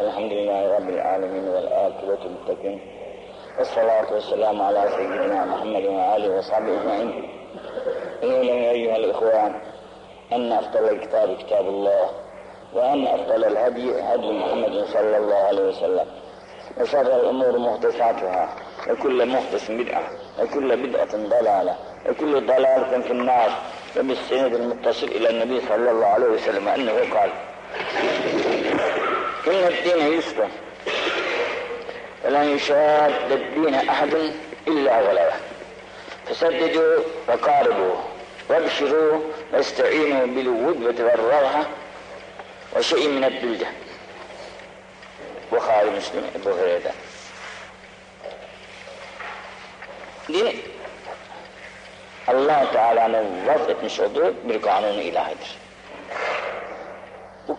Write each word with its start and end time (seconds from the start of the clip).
الحمد 0.00 0.32
لله 0.32 0.76
رب 0.76 0.88
العالمين 0.88 1.48
والآخرة 1.48 2.18
للمتقين 2.24 2.80
والصلاة 3.58 4.12
والسلام 4.12 4.62
على 4.62 4.88
سيدنا 4.96 5.44
محمد 5.44 5.84
وآله 5.84 6.38
وصحبه 6.38 6.80
أجمعين 6.80 7.28
اعلموا 8.24 8.70
أيها 8.70 8.96
الإخوان 8.96 9.52
أن 10.32 10.52
أفضل 10.52 10.88
الكتاب 10.88 11.36
كتاب 11.36 11.68
الله 11.68 12.10
وأن 12.74 13.06
أفضل 13.06 13.44
الهدي 13.44 14.00
هدي 14.00 14.32
محمد 14.32 14.84
صلى 14.92 15.16
الله 15.16 15.36
عليه 15.36 15.68
وسلم 15.68 16.06
وشر 16.80 17.00
الأمور 17.20 17.58
محدثاتها 17.58 18.48
وكل 18.90 19.26
محدث 19.26 19.70
بدعة 19.70 20.02
وكل 20.42 20.76
بدعة 20.86 21.12
ضلالة 21.16 21.76
وكل 22.10 22.46
ضلالة 22.46 23.00
في 23.00 23.10
النار 23.10 23.50
وبالسند 23.98 24.54
المتصل 24.54 25.06
إلى 25.06 25.30
النبي 25.30 25.60
صلى 25.60 25.90
الله 25.90 26.06
عليه 26.06 26.26
وسلم 26.26 26.68
أنه 26.68 26.92
قال 26.92 27.30
كل 29.44 29.50
الدين 29.50 30.18
يسرا 30.18 30.48
ولن 32.24 32.56
يشاد 32.56 33.32
الدين 33.32 33.74
أحد 33.74 34.14
إلا 34.68 35.00
ولاه 35.00 35.32
فسددوا 36.26 37.02
وقاربوا 37.28 37.94
وابشروا 38.48 39.20
واستعينوا 39.52 40.26
بالودبة 40.26 41.04
والروعة 41.04 41.66
وشيء 42.76 43.08
من 43.08 43.24
الدلده 43.24 43.66
بخاري 45.52 45.90
مسلم 45.90 46.30
أبو 46.36 46.50
هريرة. 46.50 46.92
دين. 50.28 50.62
الله 52.28 52.64
تعالى 52.72 53.08
من 53.08 53.70
etmiş 53.70 54.00
olduğu 54.00 54.34
بالقانون 54.44 54.90
الإلهي. 54.90 55.10
ilahidir. 55.10 55.58
Bu 57.48 57.56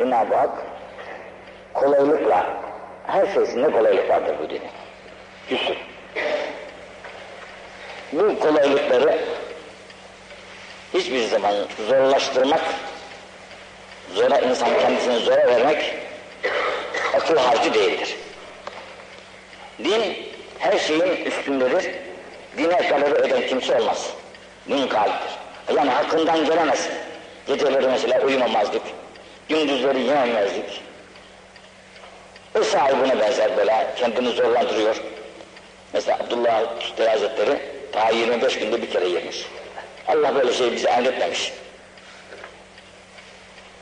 Cenab-ı 0.00 0.34
Hak 0.34 0.50
kolaylıkla 1.74 2.46
her 3.06 3.26
şeysinde 3.34 3.70
kolaylık 3.70 4.10
vardır 4.10 4.34
bu 4.42 4.50
dinin. 4.50 4.70
Yusuf. 5.50 5.76
Bu 8.12 8.40
kolaylıkları 8.40 9.18
hiçbir 10.94 11.26
zaman 11.26 11.54
zorlaştırmak, 11.88 12.60
zora 14.14 14.38
insan 14.38 14.68
kendisini 14.80 15.18
zora 15.18 15.46
vermek 15.46 15.94
akıl 17.14 17.36
harcı 17.36 17.74
değildir. 17.74 18.16
Din 19.84 20.16
her 20.58 20.78
şeyin 20.78 21.24
üstündedir. 21.24 21.90
Dine 22.58 22.88
talebe 22.88 23.26
eden 23.26 23.46
kimse 23.46 23.80
olmaz. 23.80 24.10
Din 24.68 24.88
kalptir. 24.88 25.30
Yani 25.76 25.90
hakkından 25.90 26.46
gelemezsin. 26.46 26.92
Geceleri 27.46 27.86
mesela 27.86 28.20
uyumamazdık. 28.20 28.82
Gündüzleri 29.50 30.00
yememezdik. 30.00 30.80
O 32.58 32.62
sahibine 32.62 33.20
benzer 33.20 33.56
böyle 33.56 33.86
kendini 33.96 34.28
zorlandırıyor. 34.28 34.96
Mesela 35.92 36.18
Abdullah 36.18 36.80
Tüster 36.80 37.08
Hazretleri 37.08 37.58
ta 37.92 38.10
25 38.10 38.58
günde 38.58 38.82
bir 38.82 38.90
kere 38.90 39.08
yemiş. 39.08 39.46
Allah 40.08 40.34
böyle 40.34 40.52
şey 40.52 40.72
bize 40.72 40.88
emretmemiş. 40.88 41.52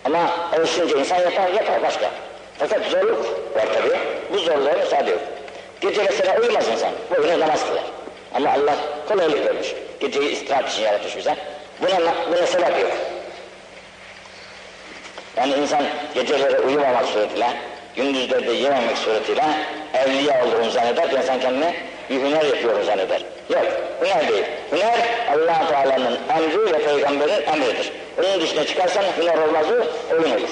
Ama 0.05 0.31
alışınca 0.57 0.99
insan 0.99 1.17
yapar, 1.17 1.49
yapar 1.49 1.83
başka. 1.83 2.11
Fakat 2.59 2.87
zorluk 2.87 3.57
var 3.57 3.67
tabi. 3.75 3.99
Bu 4.33 4.39
zorluğa 4.39 4.73
müsaade 4.73 5.11
yok. 5.11 5.21
Gece 5.81 6.03
mesela 6.03 6.41
uyumaz 6.41 6.69
insan. 6.69 6.93
Boyuna 7.11 7.41
namaz 7.41 7.67
kılar. 7.67 7.85
Ama 8.35 8.51
Allah 8.51 8.77
kolaylık 9.09 9.47
vermiş. 9.47 9.75
Geceyi 10.01 10.31
istirahat 10.31 10.73
için 10.73 10.83
yaratmış 10.83 11.17
bize. 11.17 11.37
Buna, 11.83 12.15
buna 12.29 12.47
sebep 12.47 12.81
yok. 12.81 12.93
Yani 15.39 15.55
insan 15.55 15.84
geceleri 16.14 16.61
uyumamak 16.61 17.06
suretiyle, 17.06 17.53
gündüzlerde 17.97 18.53
yememek 18.53 18.98
suretiyle 18.98 19.44
evliya 19.94 20.44
olduğunu 20.44 20.70
zanneder, 20.70 21.11
insan 21.11 21.41
kendine 21.41 21.75
bir 22.11 22.20
hüner 22.20 22.44
yapıyorum 22.44 22.84
zanneder. 22.84 23.22
Yok, 23.50 23.66
hüner 24.03 24.28
değil. 24.28 24.44
Hüner 24.72 24.98
allah 25.32 25.69
Teala'nın 25.69 26.19
emri 26.37 26.72
ve 26.72 26.78
peygamberin 26.78 27.43
emridir. 27.47 27.93
Onun 28.19 28.41
dışına 28.41 28.66
çıkarsan 28.66 29.04
hüner 29.19 29.38
olmaz 29.38 29.66
o, 29.71 30.15
oyun 30.15 30.31
olur. 30.31 30.48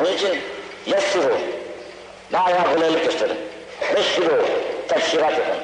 Onun 0.00 0.12
için 0.12 0.38
yessuru, 0.86 1.38
daima 2.32 2.74
kolaylık 2.74 3.04
gösterin. 3.04 3.36
Beşşiru, 3.96 4.46
tefsirat 4.88 5.32
yapın. 5.32 5.56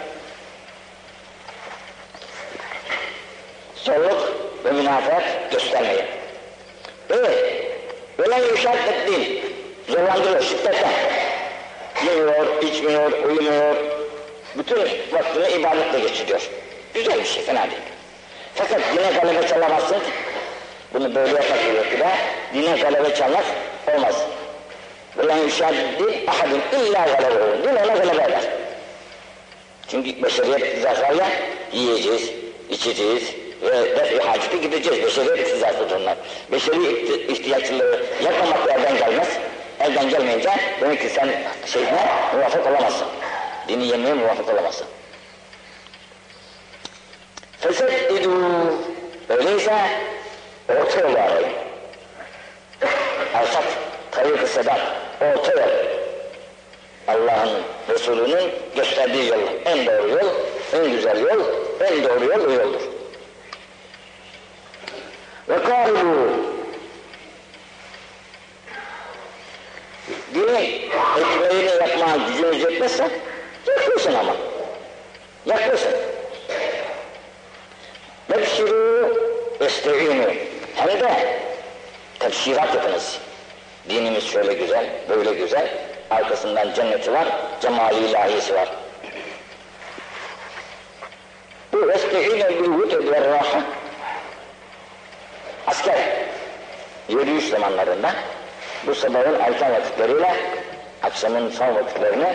Zorluk 3.75 4.33
ve 4.65 4.73
münafık 4.73 5.51
göstermeyin. 5.51 6.16
Evet. 7.11 7.67
Böyle 8.19 8.47
yumuşaklık 8.47 9.09
değil. 9.09 9.43
Zorlandırıyor 9.89 10.43
şiddetle. 10.43 10.89
Yiyor, 12.05 12.63
içmiyor, 12.63 13.13
uyumuyor. 13.13 13.77
Bütün 14.59 14.77
vaktini 15.13 15.61
ibadetle 15.61 16.01
geçiriyor. 16.01 16.51
Güzel 16.95 17.19
bir 17.19 17.25
şey, 17.25 17.43
fena 17.43 17.63
değil. 17.63 17.83
Fakat 18.55 18.81
dine 18.95 19.21
galebe 19.21 19.49
çalamazsın. 19.49 19.99
Bunu 20.95 21.15
böyle 21.15 21.31
yapak 21.31 21.65
gerekli 21.65 22.01
de 22.01 22.09
dine 22.55 22.77
galebe 22.77 23.15
çalmak 23.15 23.45
olmaz. 23.95 24.15
Böyle 25.17 25.33
yumuşaklık 25.33 25.99
değil, 25.99 26.29
ahadın 26.29 26.61
illa 26.79 27.07
galebe 27.07 27.45
olur. 27.45 27.63
Din 27.63 27.69
ona 27.69 27.97
galebe 27.97 28.23
eder. 28.23 28.43
Çünkü 29.89 30.23
beşeriyet 30.23 30.83
zafar 30.83 31.15
ya, 31.15 31.27
yiyeceğiz, 31.73 32.31
içeceğiz, 32.71 33.35
def-i 33.73 34.19
hacete 34.19 34.57
gideceğiz. 34.57 35.07
Beşeriyet 35.07 35.49
iktidarsıdır 35.49 36.01
onlar. 36.01 36.17
Beşeri 36.53 37.33
ihtiyaçları 37.33 38.05
yapmamak 38.25 38.71
elden 38.71 38.99
gelmez. 38.99 39.29
Elden 39.81 40.09
gelmeyince 40.09 40.51
demek 40.81 41.01
ki 41.01 41.09
sen 41.09 41.29
şeyine 41.67 42.07
muvafık 42.35 42.67
olamazsın. 42.67 43.07
Dini 43.69 43.87
yemeye 43.87 44.15
muvafık 44.15 44.49
olamazsın. 44.49 44.87
Feseddidû 47.61 48.67
Öyleyse 49.29 49.73
orta 50.69 51.01
yolu 51.01 51.19
arayın. 51.19 51.53
Alsat, 53.35 53.65
tarik-ı 54.11 54.47
sedat, 54.47 54.81
orta 55.21 55.53
yol. 55.53 55.71
Allah'ın 57.09 57.51
Resulü'nün 57.89 58.51
gösterdiği 58.77 59.29
yol, 59.29 59.39
en 59.65 59.87
doğru 59.87 60.09
yol, 60.09 60.31
en 60.73 60.91
güzel 60.91 61.21
yol, 61.21 61.41
en 61.81 62.05
doğru 62.05 62.25
yol 62.25 62.47
o 62.47 62.51
yoldur. 62.51 62.96
Ve 65.49 65.55
kâlû 65.55 66.57
Dini 70.35 70.91
ekmeğini 71.19 71.71
yapmaya 71.81 72.17
gücümüz 72.29 72.63
yetmezse 72.63 73.11
yakıyorsun 73.67 74.15
ama. 74.15 74.37
Yakıyorsun. 75.47 75.93
Nebşirû 78.31 79.13
este'inû 79.61 80.35
hem 80.75 80.89
de 80.89 81.41
tefsirat 82.19 82.75
yapınız. 82.75 83.19
Dinimiz 83.89 84.25
şöyle 84.25 84.55
güzel, 84.55 84.87
böyle 85.09 85.35
güzel, 85.35 85.69
arkasından 86.11 86.75
cenneti 86.75 87.13
var, 87.13 87.29
cemali 87.61 88.07
ilahisi 88.07 88.55
var. 88.55 88.69
Bu 91.73 91.93
este'ine 91.93 92.49
bil 92.49 92.83
vütü 92.83 93.13
ve 93.13 93.21
rahat. 93.21 93.63
Asker, 95.67 95.99
yürüyüş 97.21 97.49
zamanlarında 97.49 98.11
bu 98.87 98.95
sabahın 98.95 99.41
erken 99.41 99.73
vakitleriyle 99.73 100.35
akşamın 101.03 101.51
son 101.51 101.75
vakitlerini 101.75 102.35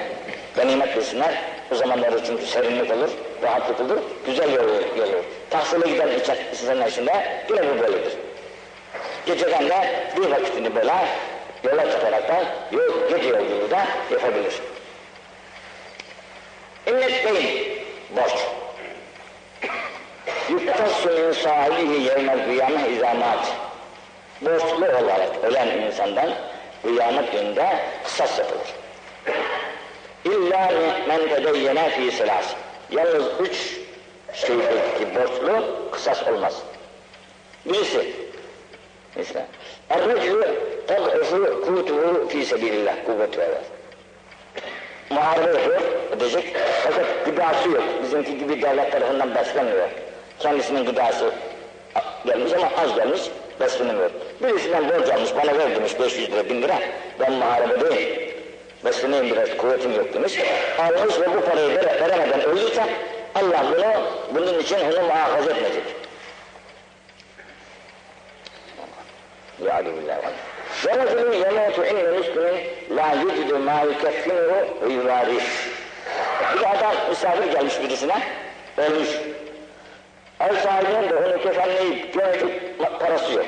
ganimet 0.56 0.97
bilsinler. 0.97 1.42
O 1.72 1.75
zamanları 1.75 2.25
çünkü 2.25 2.46
serinlik 2.46 2.92
olur, 2.92 3.09
rahatlık 3.44 3.80
olur, 3.80 3.97
güzel 4.25 4.53
yol 4.53 4.64
olur. 4.64 5.24
Tahsile 5.50 5.90
giden 5.90 6.08
insanlar 6.52 6.88
içinde 6.88 7.44
yine 7.50 7.62
bu 7.62 7.81
böyledir. 7.81 8.14
Geceden 9.25 9.69
de 9.69 9.89
bir 10.18 10.31
vakitini 10.31 10.75
böyle 10.75 10.94
yola 11.63 11.92
çıkarak 11.92 12.28
da 12.28 12.44
yol, 12.72 13.10
gece 13.10 13.30
yolculuğu 13.30 13.72
da 13.72 13.86
yapabilir. 14.12 14.54
İnnet 16.88 17.25
Bey'in 17.25 17.78
borç. 18.16 18.33
Yuktassu 20.50 21.10
min 21.10 21.31
sahibihi 21.31 22.04
yevmel 22.04 22.45
kıyame 22.45 22.89
izamat. 22.89 23.70
Borçlu 24.42 24.86
olarak 24.86 25.44
ölen 25.44 25.68
insandan 25.68 26.30
kıyamet 26.84 27.32
gününde 27.32 27.80
kısas 28.04 28.40
yapılır. 28.40 28.68
İlla 30.26 30.72
men 31.08 31.30
tedeyyene 31.30 31.90
fi 31.90 32.12
silas. 32.12 32.46
Yalnız 32.92 33.26
üç 33.40 33.78
şeydeki 34.34 35.16
borçlu 35.16 35.66
kısas 35.92 36.28
olmaz. 36.28 36.62
Birisi, 37.66 38.14
mesela, 39.16 39.46
Er-reclü 39.90 40.48
tad'ufu 40.88 41.62
kutuhu 41.62 42.28
fi 42.30 42.46
sebilillah, 42.46 42.94
kuvvet 43.06 43.38
verir. 43.38 43.58
Muharebe 45.10 45.58
yapıyor, 45.60 45.82
edecek, 46.18 46.56
fakat 46.84 47.26
gıdası 47.26 47.70
yok. 47.70 47.84
Bizimki 48.04 48.38
gibi 48.38 48.62
devlet 48.62 48.92
tarafından 48.92 49.36
beslenmiyor. 49.36 49.90
Kendisinin 50.40 50.86
gıdası 50.86 51.34
gelmiş 52.26 52.54
ama 52.54 52.70
az 52.78 52.96
gelmiş, 52.96 53.22
beslenemiyor. 53.59 54.12
Birisinden 54.44 54.89
borç 54.89 55.09
almış, 55.09 55.36
bana 55.36 55.57
ver 55.57 55.75
demiş 55.75 56.00
500 56.00 56.31
lira, 56.31 56.50
1000 56.50 56.62
lira. 56.62 56.80
Ben 57.19 57.33
muharebedeyim. 57.33 58.31
Besleneyim 58.86 59.25
biraz, 59.25 59.57
kuvvetim 59.57 59.95
yok 59.95 60.13
demiş. 60.13 60.39
Almış 60.80 61.19
ve 61.19 61.25
bu 61.36 61.42
parayı 61.42 61.69
vere, 61.69 62.01
veremeden 62.01 62.44
ölürse 62.44 62.83
Allah 63.36 63.65
bunu, 63.71 63.86
bunun 64.36 64.59
için 64.59 64.75
onu 64.75 65.07
muhafaza 65.07 65.51
etmeyecek. 65.51 65.83
Ya 69.65 69.86
billah. 69.86 70.18
Ve 70.86 70.97
racülün 70.97 71.31
yemutu 71.31 71.86
inne 71.86 72.18
müslümin 72.18 72.59
la 72.95 73.13
yücidu 73.21 73.59
ma 73.59 73.81
yukeffinuhu 73.81 74.56
ve 74.81 74.94
yuvarih. 74.94 75.42
Bir 76.56 76.77
adam 76.77 76.95
misafir 77.09 77.51
gelmiş 77.51 77.81
birisine, 77.83 78.21
ölmüş. 78.77 79.09
Ev 80.41 80.56
sahibinin 80.56 81.11
de 81.11 81.17
onu 81.17 81.43
kefenleyip 81.43 82.14
gömecek 82.14 82.67
parası 83.00 83.32
yok. 83.32 83.47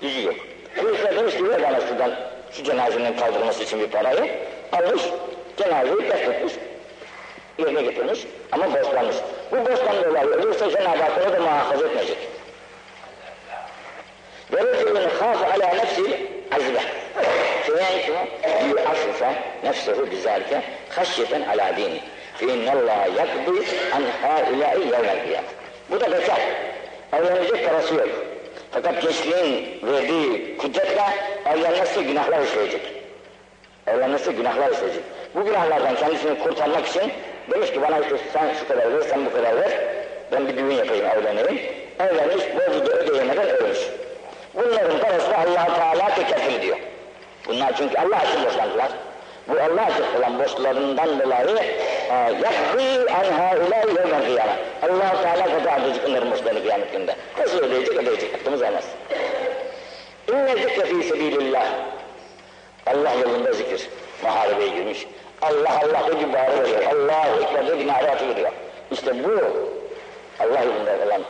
Gücü 0.00 0.22
yok. 0.26 0.34
Birisi 0.76 1.16
demiş 1.16 1.36
ki 1.36 1.48
ver 1.48 1.62
bana 1.62 1.80
şuradan 1.80 2.12
şu 2.52 2.64
cenazenin 2.64 3.16
kaldırılması 3.16 3.62
için 3.62 3.80
bir 3.80 3.90
parayı. 3.90 4.30
Almış, 4.72 5.02
cenazeyi 5.56 6.08
defnetmiş. 6.08 6.52
Yerine 7.58 7.82
getirmiş 7.82 8.20
ama 8.52 8.72
borçlanmış. 8.72 9.16
Bu 9.50 9.56
borçtan 9.56 10.04
dolayı 10.04 10.26
ölürse 10.26 10.70
Cenab-ı 10.70 11.02
Hak 11.02 11.12
onu 11.26 11.32
da 11.32 11.40
muhafaza 11.40 11.86
etmeyecek. 11.86 12.18
ورجل 14.52 15.10
خاف 15.20 15.40
على 15.52 15.66
نفسه 15.80 16.08
عزبه 16.52 16.84
فيعرف 17.64 18.06
يعفف 18.76 19.20
نفسه 19.64 20.04
بذلك 20.12 20.52
خشية 20.96 21.32
على 21.50 21.72
دينه 21.76 22.00
فإن 22.38 22.66
الله 22.76 23.00
يقضي 23.20 23.58
عن 23.94 24.02
هؤلاء 24.22 24.74
يوم 24.78 25.04
القيامة 25.16 25.50
bu 25.91 25.99
da 25.99 26.11
bekar. 26.11 26.41
Evlenecek 27.13 27.69
parası 27.69 27.95
yok. 27.95 28.09
Fakat 28.71 29.01
gençliğin 29.01 29.79
verdiği 29.83 30.57
kudretle 30.57 31.03
evlenmezse 31.45 32.03
günahlar 32.03 32.41
işleyecek. 32.43 32.81
Evlenmezse 33.87 34.31
günahlar 34.31 34.71
işleyecek. 34.71 35.03
Bu 35.35 35.45
günahlardan 35.45 35.95
kendisini 35.95 36.39
kurtarmak 36.39 36.87
için 36.87 37.11
demiş 37.51 37.71
ki 37.71 37.81
bana 37.81 37.99
işte 37.99 38.17
sen 38.33 38.53
şu 38.59 38.67
kadar 38.67 38.93
ver, 38.93 39.01
sen 39.01 39.25
bu 39.25 39.33
kadar 39.33 39.55
ver. 39.55 39.71
Ben 40.31 40.47
bir 40.47 40.57
düğün 40.57 40.71
yapayım, 40.71 41.05
evleneyim. 41.05 41.61
Evlenmiş, 41.99 42.43
borcu 42.55 42.85
da 42.85 42.91
ödeyemeden 42.91 43.49
ölmüş. 43.49 43.79
Bunların 44.55 44.99
parasını 44.99 45.37
allah 45.37 45.75
Teala 45.75 46.15
tekeffül 46.15 46.53
ediyor. 46.53 46.77
Bunlar 47.47 47.77
çünkü 47.77 47.97
Allah 47.97 48.23
için 48.23 48.43
borçlandılar. 48.45 48.91
Bu 49.47 49.53
Allah 49.53 49.87
için 49.89 50.19
olan 50.19 50.39
borçlarından 50.39 51.19
dolayı 51.19 51.57
yakbi 52.43 53.11
an 53.11 53.31
haulâ 53.31 53.77
yevmen 53.77 54.25
kıyâme. 54.25 54.55
allah 54.83 55.21
Teala 55.21 55.45
kadar 55.59 55.81
edecek 55.81 56.03
onların 56.09 56.31
borçlarını 56.31 56.61
kıyamet 56.61 56.91
günde. 56.91 57.15
Nasıl 57.39 57.57
ödeyecek 57.57 57.95
ödeyecek. 57.97 58.35
Aklımız 58.35 58.61
almaz. 58.61 58.83
İnne 60.27 60.55
zikre 60.55 60.85
fî 60.85 61.03
sebîlillah. 61.03 61.65
Allah 62.85 63.11
yolunda 63.13 63.53
zikir. 63.53 63.89
Muharebeye 64.23 64.69
girmiş. 64.69 65.07
Allah 65.41 65.79
Allah 65.83 66.07
dedi 66.07 66.33
bağırı 66.33 66.63
veriyor. 66.63 66.91
Allahu 66.91 67.43
Ekber 67.43 67.67
dedi 67.67 67.87
naratı 67.87 68.29
veriyor. 68.29 68.51
İşte 68.91 69.23
bu 69.23 69.31
Allah 70.39 70.63
yolunda 70.63 71.05
olan 71.05 71.21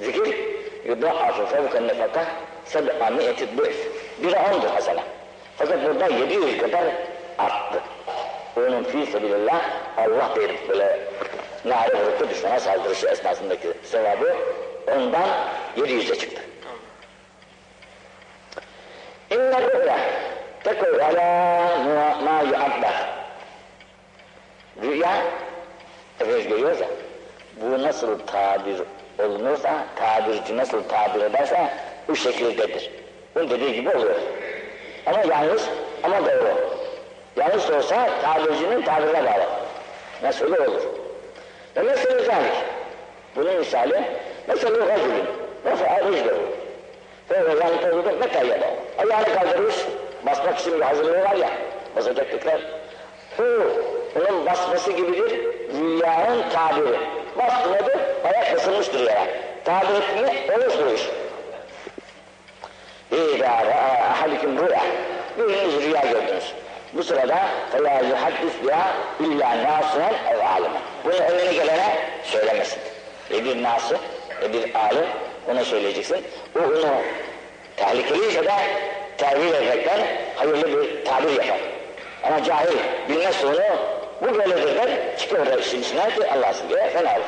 zikir 0.00 0.36
yudâ'afu 0.84 1.46
fevken 1.46 1.88
nefaka 1.88 2.24
seb'a 2.64 3.10
mi'eti 3.10 3.58
du'f. 3.58 3.88
Biri 4.22 4.36
ondur 4.36 4.68
hasene. 4.68 5.02
Fakat 5.56 5.84
burada 5.84 6.06
700 6.06 6.58
kadar 6.58 6.84
arttı. 7.38 7.80
Onun 8.56 8.84
fî 8.84 9.06
sebilillah 9.06 9.60
Allah 9.96 10.30
der 10.36 10.50
böyle 10.68 10.98
nâre 11.64 12.04
vurup 12.04 12.30
düşmana 12.30 12.60
saldırışı 12.60 13.06
esnasındaki 13.06 13.68
sevabı 13.82 14.36
ondan 14.96 15.28
700'e 15.76 16.14
çıktı. 16.14 16.42
İnne 19.30 19.62
rü'ya 19.62 19.98
tekul 20.64 20.98
alâ 20.98 21.76
mâ 22.24 22.42
yu'abbar. 22.42 23.08
Rüya, 24.82 25.22
hepimiz 26.18 26.48
görüyoruz 26.48 26.80
ya, 26.80 26.88
bu 27.60 27.82
nasıl 27.82 28.18
tabir 28.26 28.82
olunursa, 29.18 29.84
tabirci 29.96 30.56
nasıl 30.56 30.82
tabir 30.82 31.20
ederse 31.20 31.70
bu 32.08 32.16
şekildedir. 32.16 32.90
Bunun 33.34 33.50
dediği 33.50 33.74
gibi 33.74 33.90
oluyor. 33.90 34.20
Ama 35.06 35.18
yanlış 35.18 35.62
ama 36.02 36.26
doğru. 36.26 36.77
Yanlış 37.38 37.70
olsa 37.70 38.08
tabircinin 38.22 38.82
tabirine 38.82 39.24
bağlı. 39.24 39.46
Nasıl 40.22 40.46
olur? 40.46 40.82
Ve 41.76 41.82
mesela 41.82 42.24
zalik. 42.24 42.52
Bunun 43.36 43.56
misali, 43.56 44.04
mesela 44.48 44.86
racülün, 44.86 45.24
mesela 45.64 46.00
rüzgarı. 46.04 46.36
Ve 47.30 47.64
yani 47.64 47.80
tabii 47.82 48.16
meta 48.18 48.38
yada. 48.38 48.66
Ayağını 48.98 49.34
kaldırmış, 49.34 49.74
basmak 50.26 50.58
için 50.58 50.74
bir 50.74 50.80
hazırlığı 50.80 51.24
var 51.24 51.34
ya, 51.34 51.48
basacaklıklar. 51.96 52.60
Bu, 53.38 53.44
onun 54.16 54.46
basması 54.46 54.92
gibidir, 54.92 55.40
rüyanın 55.80 56.44
tabiri. 56.50 56.98
Bastı 57.38 57.72
nedir? 57.72 57.96
Ayak 58.24 58.56
basılmıştır 58.56 59.00
yere. 59.00 59.26
Tabir 59.64 59.94
ettiğini 59.94 60.56
oluşturur 60.56 60.92
iş. 60.92 61.08
İzâ 63.12 63.46
ra'a 63.46 64.10
ahadikum 64.10 64.58
rüya. 64.58 64.82
Biriniz 65.38 65.82
rüya 65.82 66.00
gördünüz. 66.00 66.54
Bu 66.93 67.03
sırada 67.03 67.39
فَلَا 67.73 67.95
يُحَدِّسْ 68.11 68.55
بِهَا 68.65 68.87
اِلَّا 69.19 69.49
نَاسُهًا 69.65 70.09
اَوْ 70.29 70.39
عَالِمًا 70.49 70.79
Bunu 71.05 71.13
önüne 71.13 71.53
gelene 71.53 71.95
söylemesin. 72.23 72.79
E 73.31 73.45
bir 73.45 73.63
nası, 73.63 73.97
e 74.43 74.53
bir 74.53 74.75
alim 74.75 75.05
ona 75.51 75.65
söyleyeceksin. 75.65 76.25
O 76.55 76.59
onu 76.59 76.95
tehlikeliyse 77.77 78.45
de 78.45 78.51
tevil 79.17 79.53
ederekten 79.53 79.99
hayırlı 80.35 80.67
bir 80.67 81.05
tabir 81.05 81.29
yapar. 81.29 81.59
Ama 82.23 82.43
cahil 82.43 82.77
bilmezse 83.09 83.47
onu 83.47 83.59
bu 84.21 84.37
böyledir 84.37 84.75
der, 84.75 85.17
çıkıyor 85.17 85.45
da 85.45 85.55
işin 85.55 85.81
içine 85.81 86.09
ki 86.09 86.31
Allah 86.33 86.53
diye 86.69 86.89
fena 86.89 87.15
olur. 87.15 87.23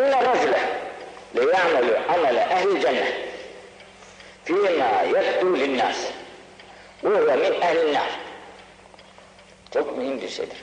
İnne 0.00 0.24
racüle 0.24 0.58
leya'melu 1.36 1.98
amele 2.08 2.40
ehli 2.40 2.80
cennet 2.80 3.14
fîmâ 4.44 5.04
yekdû 5.12 5.60
linnâs 5.60 5.96
huve 7.01 7.35
min 7.35 7.61
ehlin 7.61 7.93
nar. 7.93 8.09
Çok 9.73 9.97
mühim 9.97 10.21
bir 10.21 10.29
şeydir. 10.29 10.57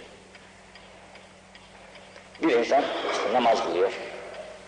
Bir 2.43 2.53
insan 2.53 2.85
namaz 3.33 3.65
kılıyor, 3.65 3.93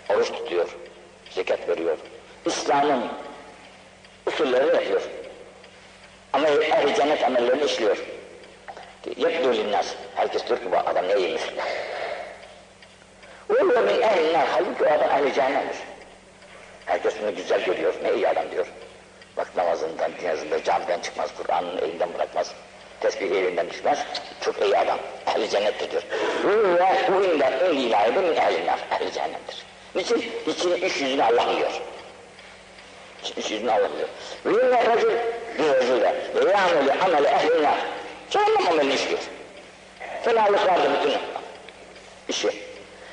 oruç 0.09 0.33
tutuyor, 0.33 0.77
zekat 1.31 1.69
veriyor. 1.69 1.99
İslam'ın 2.47 3.09
usullerini 4.27 4.75
yapıyor. 4.75 5.03
Ama 6.33 6.49
ehli 6.49 6.95
cennet 6.95 7.25
amellerini 7.25 7.65
işliyor. 7.65 7.97
Yekdû 9.07 9.57
linnâs. 9.57 9.95
Herkes 10.15 10.49
diyor 10.49 10.59
ki 10.59 10.73
bu 10.73 10.77
adam 10.77 11.09
ne 11.09 11.17
iyiymiş. 11.19 11.43
Ve 13.51 13.61
huve 13.61 13.81
min 13.81 14.03
ehlin 14.03 14.33
nar. 14.33 14.47
Halbuki 14.53 14.85
o 14.85 14.87
adam 14.87 15.11
ehli 15.11 15.35
cehennemdir. 15.35 15.77
Herkes 16.87 17.15
bunu 17.23 17.37
güzel 17.37 17.65
görüyor, 17.65 17.95
ne 18.03 18.15
iyi 18.15 18.29
adam 18.29 18.51
diyor. 18.51 18.67
Bak 19.37 19.57
namazından, 19.57 20.11
dinazında, 20.21 20.65
camiden 20.65 21.01
çıkmaz, 21.01 21.31
Kur'an'ın 21.37 21.79
elinden 21.79 22.15
bırakmaz, 22.15 22.53
tesbih 23.01 23.31
elinden 23.31 23.71
düşmez, 23.71 23.99
çok 24.41 24.63
iyi 24.63 24.79
adam, 24.79 24.99
ehli 25.27 25.51
cennettir 25.51 25.91
diyor. 25.91 26.03
Ve 26.45 27.13
bu 27.13 27.25
inde 27.25 27.45
en 27.45 27.77
ilahi 27.77 28.13
min 28.13 28.37
ehlinar, 28.37 28.79
ehli 28.91 29.13
cehennemdir. 29.13 29.67
Niçin? 29.95 30.33
Niçin 30.47 30.75
iş 30.75 31.01
yüzünü 31.01 31.23
Allah 31.23 31.53
yiyor. 31.53 31.71
İş 33.37 33.51
yüzünü 33.51 33.71
Allah 33.71 33.89
yiyor. 33.89 34.09
Ve 34.47 34.67
inne 34.67 34.87
racül, 34.87 35.11
bir 35.59 36.01
de, 36.01 36.15
ve 36.35 36.51
ya'meli 36.51 36.93
ameli 36.93 37.27
ehlinar. 37.27 37.79
Cehennem 38.31 38.69
amelini 38.69 38.95
işliyor. 38.95 39.21
Fenalık 40.23 40.67
vardı 40.67 40.91
bütün 41.01 41.13
işi. 42.29 42.51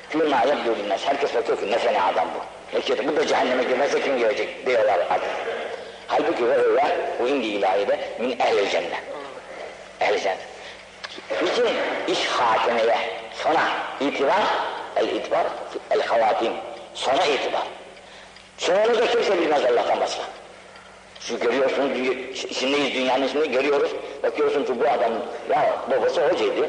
Fîmâ 0.08 0.40
linnâs. 0.78 1.00
Herkes 1.04 1.34
bakıyor 1.34 1.60
ki 1.60 1.70
ne 1.70 1.78
fena 1.78 2.06
adam 2.06 2.28
bu. 2.34 2.38
Ne 2.76 2.80
kötü, 2.80 3.08
bu 3.08 3.16
da 3.16 3.26
cehenneme 3.26 3.64
girmezse 3.64 4.00
kim 4.00 4.18
görecek 4.18 4.66
diyorlar 4.66 4.98
artık. 5.10 5.30
Halbuki 6.06 6.48
ve 6.48 6.56
öyle 6.56 6.96
bu 7.20 7.28
indi 7.28 7.46
ilahide 7.46 7.98
min 8.18 8.30
ehl-i 8.30 8.70
cennet. 8.70 8.92
Ehl-i 10.00 10.20
cennet. 10.20 10.38
Bütün 11.42 11.66
iş 12.12 12.26
hakemeye 12.26 12.96
sona 13.42 13.68
itibar, 14.00 14.42
el 14.96 15.08
itibar, 15.08 15.46
el 15.90 16.02
havatim. 16.02 16.52
Sona 16.94 17.24
itibar. 17.26 17.62
Sonunu 18.58 18.98
da 18.98 19.06
kimse 19.06 19.38
bilmez 19.40 19.64
Allah'tan 19.64 20.00
başka. 20.00 20.22
Şu 21.20 21.40
görüyorsun, 21.40 21.94
içindeyiz 22.32 22.94
dünyanın 22.94 23.28
içinde 23.28 23.46
görüyoruz. 23.46 23.90
Bakıyorsun 24.22 24.64
ki 24.64 24.80
bu 24.80 24.84
adam, 24.88 25.12
ya 25.50 25.76
babası 25.90 26.28
hocaydı. 26.28 26.68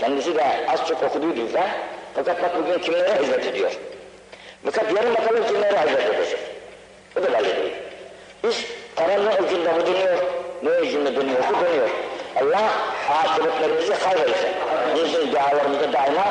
Kendisi 0.00 0.34
de 0.34 0.44
az 0.68 0.88
çok 0.88 1.02
okuduydu 1.02 1.52
da. 1.52 1.66
Fakat 2.14 2.42
bak 2.42 2.50
bugün 2.58 2.78
kimlere 2.78 3.22
hizmet 3.22 3.46
ediyor. 3.46 3.72
Fakat 4.64 4.92
yarın 4.96 5.14
bakalım 5.14 5.46
kimlere 5.46 5.80
hizmet 5.80 6.14
edecek. 6.14 6.38
Bu 7.16 7.22
da 7.22 7.32
belli 7.32 7.56
değil. 7.56 7.72
İş 8.50 8.66
paranın 8.96 9.44
ucunda 9.44 9.72
mı 9.72 9.86
dönüyor, 9.86 10.18
ne 10.62 10.70
ucunda 10.70 11.16
dönüyorsa 11.16 11.50
dönüyor. 11.60 11.88
Allah 12.40 12.70
ahiretlerimizi 13.10 13.98
kaybetsin. 13.98 14.48
Onun 14.94 15.04
için 15.04 15.32
dualarımızda 15.32 15.92
daima 15.92 16.24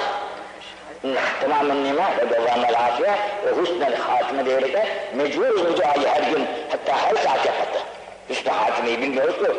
tamamen 1.41 1.84
nima 1.84 2.03
ve 2.17 2.29
devamel 2.29 2.75
afiye 2.86 3.15
ve 3.46 3.51
husnel 3.51 3.96
hatime 3.96 4.46
diyerek 4.46 4.74
de 4.74 4.88
mecburuz 5.15 5.65
bu 5.65 5.77
duayı 5.77 6.08
her 6.08 6.32
gün 6.32 6.48
hatta 6.70 6.98
her 6.98 7.15
saat 7.15 7.46
yapmakta. 7.46 7.79
Hüsnü 8.33 8.51
hatimeyi 8.51 9.01
bilmiyoruz 9.01 9.35
ki 9.37 9.51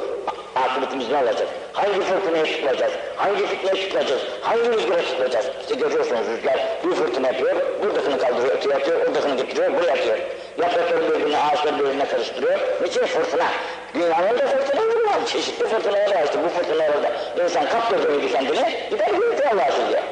akıbetimiz 0.55 1.11
ne 1.11 1.17
olacak? 1.17 1.49
Hangi 1.73 2.01
fırtınaya 2.01 2.45
tutulacağız? 2.45 2.93
Hangi 3.17 3.47
fitneye 3.47 3.75
tutulacağız? 3.75 4.23
Hangi 4.43 4.73
rüzgara 4.73 5.03
tutulacağız? 5.03 5.47
İşte 5.61 5.75
görüyorsunuz 5.75 6.27
rüzgar 6.29 6.61
bir 6.85 6.95
fırtına 6.95 7.27
yapıyor, 7.27 7.57
buradakini 7.83 8.19
kaldırıyor, 8.19 8.57
öteye 8.57 8.75
atıyor, 8.75 9.01
oradakini 9.01 9.37
getiriyor, 9.37 9.75
buraya 9.75 9.93
atıyor. 9.93 10.19
Yaprakları 10.59 11.15
birbirine, 11.15 11.39
ağaçları 11.39 11.79
birbirine 11.79 12.09
karıştırıyor. 12.09 12.59
Niçin 12.83 13.07
fırtına? 13.07 13.47
Dünyanın 13.95 14.39
da 14.39 14.47
fırtınaları 14.47 15.07
var, 15.07 15.27
çeşitli 15.27 15.67
fırtınalar 15.67 16.15
var 16.15 16.25
işte 16.25 16.39
bu 16.45 16.49
fırtınalarda. 16.49 17.13
İnsan 17.45 17.69
kaptırdı 17.69 18.33
kendini, 18.33 18.89
gider 18.91 19.09
yürütüyor 19.09 19.51
Allah'a 19.53 19.89
diyor. 19.89 20.03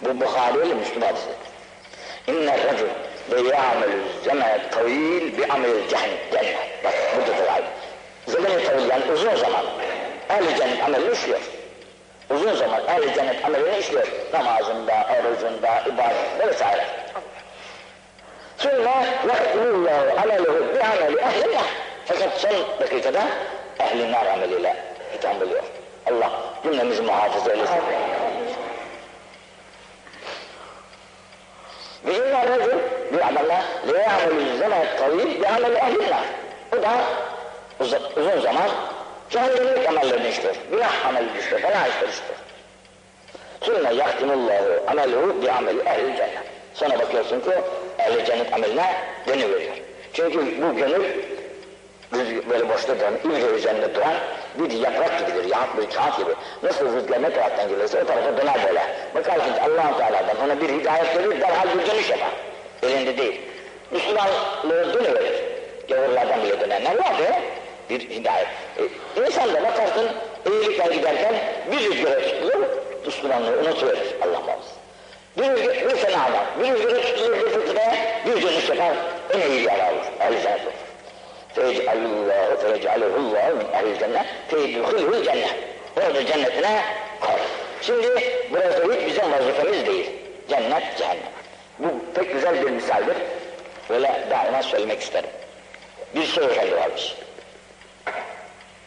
Bu 0.00 0.20
Bukhari 0.20 0.66
ile 0.66 0.74
Müslüm 0.74 1.02
hadisi. 1.02 1.28
İnne 2.26 2.58
racul 2.58 2.86
ve 3.30 3.48
ya'melü 3.48 4.02
zemene 4.24 4.70
tavil 4.70 5.38
bi 5.38 5.46
amel 5.52 5.88
cennet. 5.88 6.56
Bak 6.84 6.94
bu 7.16 7.20
da 7.26 7.44
olay. 7.44 7.62
Zemene 8.26 8.64
tavil 8.64 8.88
yani 8.88 9.12
uzun 9.12 9.34
zaman. 9.34 9.64
Ehli 10.30 10.56
cennet 10.56 10.82
amelini 10.84 11.12
işliyor. 11.12 11.40
Uzun 12.30 12.54
zaman 12.54 12.80
ehli 12.88 13.14
cennet 13.14 13.44
amelini 13.44 13.78
işliyor. 13.78 14.06
Namazında, 14.32 15.06
orucunda, 15.20 15.80
ibadetinde 15.80 16.46
vesaire. 16.48 16.84
Sonra 18.58 19.04
yahtimullahu 19.28 20.20
amelehu 20.22 20.74
bi 20.74 20.82
ameli 20.82 21.18
ehlinna. 21.18 21.62
Fakat 22.06 22.40
son 22.40 22.80
dakikada 22.80 23.22
ehli 23.80 24.12
nar 24.12 24.26
ameliyle 24.26 24.76
hitap 25.14 25.42
ediyor. 25.42 25.62
Allah 26.06 26.30
cümlemizi 26.62 27.02
muhafaza 27.02 27.52
eylesin. 27.52 27.76
İnna 32.06 32.46
racul 32.48 32.78
bir 33.12 33.20
amelle 33.20 33.62
le 33.92 33.98
ya'melü 33.98 34.58
zaman 34.58 34.86
tavil 34.98 35.40
bi 35.40 35.48
ameli 35.48 35.74
ehlinna. 35.74 36.20
O 36.78 36.82
da 36.82 36.90
uzun, 37.80 38.00
uzun 38.16 38.40
zaman 38.40 38.70
cehennemlik 39.30 39.88
amellerini 39.88 40.28
işliyor. 40.28 40.54
Günah 40.70 41.06
amelini 41.06 41.38
işliyor, 41.38 41.60
fena 41.60 41.88
işler 41.88 42.08
işliyor. 42.08 42.36
Sonra 43.60 43.90
yahtimullahu 43.90 44.90
ameluhu 44.90 45.42
bi 45.42 45.50
ameli 45.50 45.80
ehli 45.80 46.16
cennet. 46.16 46.38
Sonra 46.74 46.98
bakıyorsun 46.98 47.40
ki 47.40 47.50
ehli 47.98 48.24
cennet 48.24 48.52
ameline 48.52 48.94
dönüveriyor. 49.26 49.76
Çünkü 50.12 50.62
bu 50.62 50.76
gönül 50.76 51.04
böyle 52.50 52.68
boşta 52.68 53.00
duran, 53.00 53.14
iyice 53.24 53.46
üzerinde 53.46 53.94
duran 53.94 54.14
bir 54.58 54.70
yaprak 54.70 55.18
gibidir, 55.18 55.50
yahut 55.50 55.76
bir 55.76 55.94
kağıt 55.94 56.18
gibi. 56.18 56.30
Nasıl 56.62 56.96
rüzgar 56.96 57.22
ne 57.22 57.32
taraftan 57.32 57.68
gelirse 57.68 58.02
o 58.02 58.06
tarafa 58.06 58.36
döner 58.36 58.54
böyle. 58.68 58.82
Bakarsın 59.14 59.52
ki 59.54 59.60
allah 59.60 59.98
Teala'dan 59.98 60.36
ona 60.44 60.60
bir 60.60 60.68
hidayet 60.68 61.16
verir, 61.16 61.40
derhal 61.40 61.78
bir 61.78 61.86
dönüş 61.86 62.10
yapar. 62.10 62.30
Elinde 62.82 63.18
değil. 63.18 63.40
Müslümanlığı 63.90 64.94
dönüverir. 64.94 65.44
Gavurlardan 65.88 66.42
bile 66.42 66.60
dönenler 66.60 66.98
var 66.98 67.18
be. 67.18 67.40
Bir 67.90 68.00
hidayet. 68.00 68.46
E, 68.78 68.82
insan 69.26 69.54
da 69.54 69.62
bakarsın 69.62 70.08
eğilikten 70.46 70.92
giderken 70.92 71.34
bir 71.72 71.90
rüzgara 71.90 72.20
tutulur, 72.20 72.66
Müslümanlığı 73.06 73.60
unutuverir 73.60 74.14
Allah 74.22 74.40
muhafız. 74.40 74.66
Bir, 75.38 75.50
rüzgar, 75.50 75.88
bir 75.88 75.96
sene 75.96 76.16
ama, 76.16 76.44
bir 76.62 76.72
rüzgara 76.72 77.00
tutulur 77.00 77.32
bir 77.32 77.50
fırtınaya, 77.50 77.94
bir 78.26 78.42
dönüş 78.42 78.68
yapar, 78.68 78.92
en 79.34 79.50
iyi 79.50 79.62
bir 79.62 79.72
ara 79.72 79.92
olur. 79.92 80.04
Ehl-i 80.20 80.42
cennet 80.42 80.60
olur. 80.60 80.75
فَيَجْعَلُ 81.55 81.99
اللّٰهُ 82.11 82.47
فَيَجْعَلُهُ 82.63 83.13
اللّٰهُ 83.21 83.47
مِنْ 83.59 83.67
اَهْلِ 83.77 83.87
الْجَنَّةِ 83.93 84.21
فَيَدْخُلْهُ 84.49 85.07
الْجَنَّةِ 85.19 85.49
Orada 85.97 86.25
cennetine 86.25 86.83
koy. 87.21 87.39
Şimdi 87.81 88.07
burası 88.51 88.93
hiç 88.93 89.07
bizim 89.07 89.31
vazifemiz 89.31 89.85
değil. 89.85 90.09
Cennet, 90.49 90.97
cehennem. 90.97 91.23
Bu 91.79 91.87
pek 92.15 92.33
güzel 92.33 92.65
bir 92.65 92.71
misaldir. 92.71 93.15
Böyle 93.89 94.27
daima 94.29 94.63
söylemek 94.63 95.01
isterim. 95.01 95.29
Bir 96.15 96.25
şey 96.25 96.45
efendi 96.45 96.75
varmış. 96.75 97.15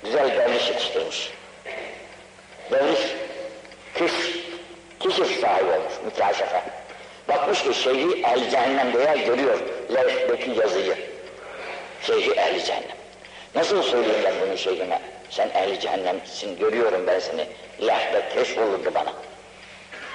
Güzel 0.04 0.37
derviş 0.37 0.69
yetiştirmiş. 0.69 1.33
Derviş, 2.71 3.00
kış, 3.99 4.12
kişi 5.00 5.40
sahibi 5.40 5.71
olmuş, 5.71 5.93
mükaşefe. 6.04 6.62
Bakmış 7.28 7.62
ki 7.62 7.75
şeyhi 7.75 8.25
el 8.26 8.50
cehennemde 8.50 8.99
ya 8.99 9.14
görüyor, 9.14 9.59
levhteki 9.95 10.50
yazıyı 10.61 11.08
şeyhi 12.01 12.32
ehli 12.32 12.63
cehennem. 12.63 12.98
Nasıl 13.56 13.84
söyleyeyim 13.84 14.22
ben 14.25 14.34
bunu 14.48 14.58
şeyhime? 14.58 15.01
Sen 15.29 15.50
ehli 15.50 15.79
cehennemsin, 15.79 16.60
görüyorum 16.60 17.08
ben 17.08 17.20
seni. 17.20 17.48
Lahda 17.82 18.29
keşf 18.29 18.58
bana. 18.96 19.13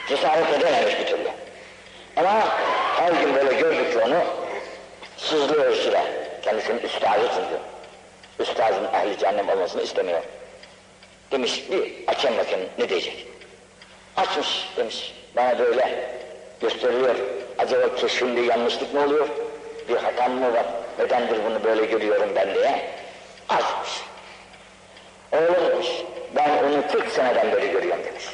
Cesaret 0.08 0.58
edememiş 0.58 0.98
bir 0.98 1.06
türlü. 1.06 1.28
Ama 2.16 2.48
her 2.96 3.12
gün 3.12 3.34
böyle 3.34 3.54
gördükçe 3.54 4.04
onu 4.04 4.24
sızlıyor 5.16 5.74
süre. 5.74 6.02
Kendisinin 6.42 6.78
üstadı 6.78 7.30
çünkü. 7.34 7.58
Üstazın 8.38 8.84
ehli 8.84 9.18
cehennem 9.18 9.48
olmasını 9.48 9.82
istemiyor. 9.82 10.22
Demiş 11.32 11.70
bir 11.70 11.92
açın 12.06 12.38
bakın 12.38 12.60
ne 12.78 12.88
diyecek. 12.88 13.26
Açmış 14.16 14.68
demiş. 14.76 15.14
Bana 15.36 15.58
böyle 15.58 16.08
gösteriliyor. 16.60 17.14
Acaba 17.58 17.94
keşfimde 17.94 18.40
yanlışlık 18.40 18.94
mı 18.94 19.04
oluyor? 19.04 19.28
Bir 19.88 19.96
hatam 19.96 20.32
mı 20.32 20.54
var? 20.54 20.66
Nedendir 20.98 21.44
bunu 21.44 21.64
böyle 21.64 21.84
görüyorum 21.86 22.28
ben 22.36 22.54
diye? 22.54 22.90
Açmış. 23.48 24.04
Oğlum 25.32 25.70
demiş. 25.70 25.88
Ben 26.36 26.48
onu 26.64 26.92
40 26.92 27.08
seneden 27.08 27.52
beri 27.52 27.70
görüyorum 27.70 28.04
demiş. 28.04 28.24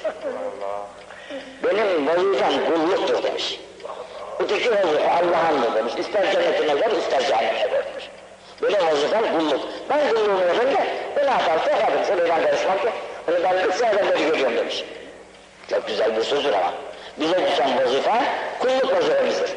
Benim 1.64 2.06
vazifem 2.06 2.64
kulluktur 2.64 3.22
demiş. 3.22 3.60
Öteki 4.38 4.70
vazife 4.70 5.10
Allah'ındır 5.10 5.74
demiş. 5.74 5.92
İster 5.98 6.32
cennetine 6.32 6.80
ver, 6.80 6.90
ister 6.90 7.20
cehenneme 7.20 7.72
ver 7.72 7.84
demiş. 7.86 8.10
Benim 8.62 8.86
vazifem 8.86 9.38
kulluk. 9.38 9.60
Ben 9.90 10.08
kulluğumu 10.08 10.40
yapayım 10.40 10.74
da 10.76 10.84
ne 11.16 11.30
yaparsa 11.30 11.70
yaparım. 11.70 12.04
Şöyle 12.06 12.28
ben 12.28 12.42
karışmam 12.42 12.78
ki. 12.78 12.88
Onu 13.28 13.44
ben 13.44 13.62
40 13.62 13.74
seneden 13.74 14.08
beri 14.10 14.26
görüyorum 14.26 14.56
demiş. 14.56 14.84
Çok 15.70 15.86
güzel 15.86 16.16
bir 16.16 16.22
sözdür 16.22 16.52
ama. 16.52 16.72
Bize 17.20 17.50
düşen 17.50 17.78
vazife 17.78 18.22
kulluk 18.58 18.92
vazifemizdir. 18.92 19.50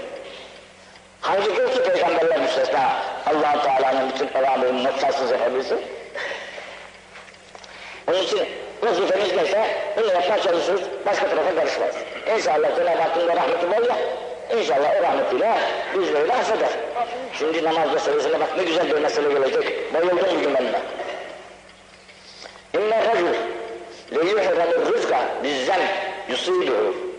Hangi 1.23 1.47
gün 1.47 1.67
ki 1.67 1.83
peygamberler 1.83 2.39
müstesna 2.39 2.95
allah 3.25 3.63
Teala'nın 3.63 4.09
bütün 4.09 4.39
evamını 4.39 4.83
noktasız 4.83 5.31
yapabilsin? 5.31 5.81
Onun 8.07 8.23
için 8.23 8.39
vazifemiz 8.81 9.35
neyse 9.35 9.67
bunu 9.97 10.07
yapmaya 10.07 10.41
çalışırız, 10.41 10.81
başka 11.05 11.29
tarafa 11.29 11.55
karışmayız. 11.55 11.95
İnşallah 12.35 12.75
Cenab-ı 12.75 13.01
Hakk'ın 13.01 13.27
da 13.27 13.35
rahmeti 13.35 13.71
bol 13.71 13.89
ya, 13.89 13.97
İnşallah 14.59 14.99
o 14.99 15.03
rahmetiyle 15.03 15.57
bizleri 15.97 16.33
affeder. 16.33 16.69
Şimdi 17.39 17.63
namaz 17.63 17.93
meselesine 17.93 18.39
bak 18.39 18.57
ne 18.57 18.63
güzel 18.63 18.89
bir 18.89 19.01
mesele 19.01 19.33
gelecek. 19.33 19.93
Bayıldım 19.93 20.17
bugün 20.17 20.55
benimle. 20.55 20.81
İnne 22.73 23.05
racul 23.05 23.33
le 24.11 24.29
yuhramur 24.29 24.93
rızka 24.93 25.19
yusiduhu 26.29 27.12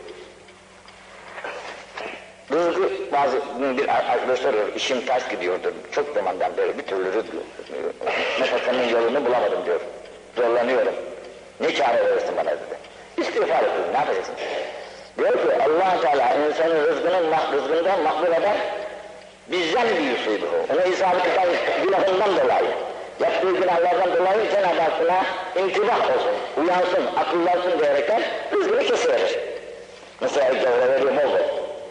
Rızkı 2.55 2.91
bazı 3.13 3.37
bir 3.79 3.89
arkadaş 3.89 4.39
soruyor, 4.39 4.75
işim 4.77 5.01
ters 5.07 5.29
gidiyordur. 5.29 5.73
Çok 5.93 6.15
zamandan 6.15 6.57
beri 6.57 6.79
bir 6.79 6.83
türlü 6.83 7.23
nefesimin 8.41 8.89
yolunu 8.89 9.27
bulamadım 9.27 9.67
diyor. 9.67 9.81
Zorlanıyorum. 10.37 10.95
Ne 11.61 11.75
çare 11.75 12.05
verirsin 12.05 12.37
bana 12.37 12.51
dedi. 12.51 12.77
İstiğfar 13.19 13.59
ediyorum, 13.59 13.93
ne 13.93 13.99
yapacaksın? 13.99 14.35
Diyor 15.19 15.33
ki 15.33 15.63
allah 15.65 16.01
Teala 16.01 16.35
insanın 16.49 16.87
rızkının, 16.87 17.33
rızkından 17.53 18.03
makbul 18.03 18.33
eder. 18.33 18.57
Bizden 19.49 19.89
bir 19.89 20.01
yusudu 20.01 20.47
o. 20.47 20.75
Ona 20.75 20.85
isabet 20.85 21.27
eden 21.27 21.49
günahından 21.85 22.37
dolayı. 22.37 22.71
Yaptığı 23.21 23.53
günahlardan 23.53 24.17
dolayı 24.17 24.51
Cenab-ı 24.51 24.81
Hakk'ına 24.81 25.23
intibah 25.65 26.17
olsun, 26.17 26.63
uyansın, 26.63 27.17
akıllansın 27.17 27.79
diyerekten 27.79 28.23
rızkını 28.53 28.85
kesiverir. 28.85 29.39
Mesela 30.21 30.49
gavura 30.49 30.89
veriyor 30.89 31.13
bol 31.17 31.44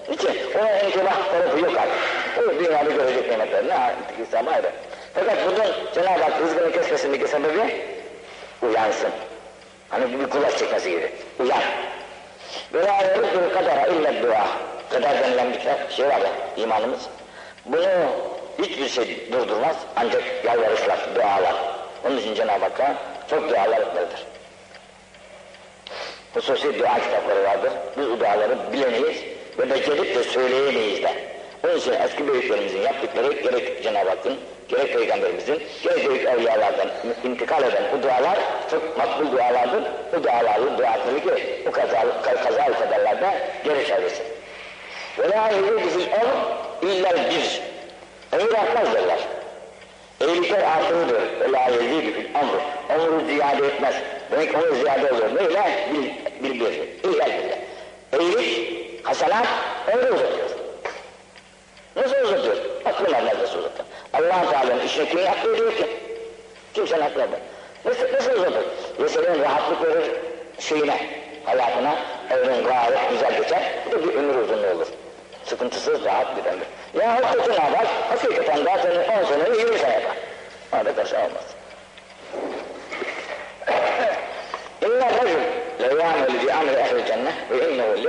Niçin? 0.09 0.29
O 0.29 0.85
intibah 0.85 1.31
tarafı 1.31 1.59
yok 1.59 1.71
artık. 1.77 2.47
O 2.47 2.59
dünyada 2.59 2.89
görecek 2.89 3.29
nimetler. 3.29 3.63
Ne 3.67 3.93
intikisam 4.01 4.47
ayrı. 4.47 4.71
Fakat 5.13 5.37
bunun 5.45 5.93
Cenab-ı 5.93 6.23
Hak 6.23 6.41
rızkını 6.41 6.71
kesmesindeki 6.71 7.27
sebebi 7.27 7.85
uyansın. 8.61 9.09
Hani 9.89 10.19
bir 10.19 10.29
kulaç 10.29 10.57
çekmesi 10.57 10.91
gibi. 10.91 11.11
Uyan. 11.39 11.61
La 12.73 13.01
yerudul 13.01 13.53
kadara 13.53 13.87
illa 13.87 14.23
dua. 14.23 14.47
Kader 14.89 15.23
denilen 15.23 15.53
bir 15.53 15.95
şey 15.95 16.05
var 16.05 16.19
ya 16.19 16.63
imanımız. 16.63 16.99
Bunu 17.65 17.87
hiçbir 18.59 18.89
şey 18.89 19.31
durdurmaz 19.31 19.75
ancak 19.95 20.23
yalvarışlar, 20.45 20.99
dualar. 21.15 21.55
Onun 22.05 22.17
için 22.17 22.35
Cenab-ı 22.35 22.63
Hakk'a 22.63 22.95
çok 23.29 23.49
dualar 23.49 23.81
etmelidir. 23.81 24.25
Hususi 26.33 26.79
dua 26.79 26.99
kitapları 26.99 27.43
vardır. 27.43 27.71
Biz 27.97 28.07
o 28.07 28.19
duaları 28.19 28.57
bilemeyiz 28.73 29.32
ve 29.59 29.69
becerip 29.69 30.15
de 30.15 30.23
söyleyemeyiz 30.23 31.03
de. 31.03 31.11
Onun 31.63 31.77
için 31.77 31.93
eski 31.93 32.27
büyüklerimizin 32.27 32.81
yaptıkları 32.81 33.33
gerek 33.33 33.83
Cenab-ı 33.83 34.09
Hakk'ın, 34.09 34.37
gerek 34.67 34.93
Peygamberimizin, 34.93 35.63
gerek 35.83 36.09
büyük 36.09 36.25
evliyalardan 36.25 36.89
intikal 37.23 37.63
eden 37.63 37.83
bu 37.97 38.03
dualar 38.03 38.39
çok 38.71 38.97
makbul 38.97 39.31
dualardır. 39.31 39.83
Bu 40.13 40.23
duaları 40.23 40.77
dua 40.77 40.93
etmeli 40.95 41.23
ki 41.23 41.63
bu 41.67 41.71
kaza, 41.71 42.21
kaza 42.21 42.71
kadarlarda 42.79 43.33
geri 43.63 43.87
çevirsin. 43.87 44.23
Ve 45.19 45.29
la 45.29 45.49
fil 45.49 46.01
emr 46.11 46.91
illel 46.91 47.29
bir. 47.29 47.61
Emir 48.39 48.53
atmaz 48.53 48.93
derler. 48.93 49.19
Eylikler 50.21 50.61
artırıdır. 50.61 51.21
Ve 51.39 51.51
la 51.51 51.65
fil 51.67 52.17
emr. 52.17 52.59
Emru 52.89 53.25
ziyade 53.25 53.67
etmez. 53.67 53.95
Demek 54.31 54.53
emir 54.53 54.75
ziyade 54.75 55.11
olur. 55.11 55.35
Neyle? 55.35 55.63
Bil, 55.93 56.09
bil 56.43 56.59
bir. 56.59 57.09
İllel 57.09 57.31
bir. 57.43 58.19
Eylik, 58.19 58.82
hasenat, 59.03 59.47
emri 59.87 60.11
uzatıyor. 60.11 60.49
Nasıl 61.95 62.15
uzatıyor? 62.15 62.57
Aklım 62.85 63.11
neredeyse 63.11 63.57
uzatıyor. 63.57 63.85
allah 64.13 64.51
Teala'nın 64.51 64.85
işine 64.85 65.09
kimin 65.09 65.25
aklı 65.25 65.55
ediyor 65.55 65.75
ki? 65.75 65.87
Kimsenin 66.73 67.01
aklı 67.01 67.21
edemez. 67.21 67.39
Nasıl, 67.85 68.13
nasıl 68.13 68.31
uzatır? 68.31 68.65
Mesela 68.99 69.39
rahatlık 69.39 69.83
verir 69.83 70.11
şeyine, 70.59 71.09
hayatına, 71.45 71.95
ömrün 72.31 72.63
gayet 72.63 73.09
güzel 73.09 73.37
geçer. 73.37 73.63
Bu 73.85 73.91
da 73.91 74.03
bir 74.03 74.15
ömür 74.15 74.35
uzunluğu 74.35 74.71
olur. 74.75 74.87
Sıkıntısız, 75.45 76.05
rahat 76.05 76.37
bir 76.37 76.45
ömür. 76.51 76.65
Ya 76.93 77.15
hakikaten 77.15 77.49
ne 77.49 77.63
yapar? 77.63 77.87
Hakikaten 78.09 78.65
daha 78.65 78.77
senin 78.77 78.95
10 78.95 79.25
seneyi 79.25 79.59
20 79.59 79.79
sene 79.79 79.93
yapar. 79.93 80.17
Orada 80.73 80.95
karşı 80.95 81.15
olmaz. 81.15 81.43
İnne 84.81 85.05
racul 85.05 85.39
le 85.79 85.85
ya'melu 85.85 85.92
bi 85.92 85.92
amri 85.92 85.92
ehli 85.92 85.92
cennet 85.92 85.92
ve 85.92 85.92
innehu 85.92 85.92
le 85.92 85.92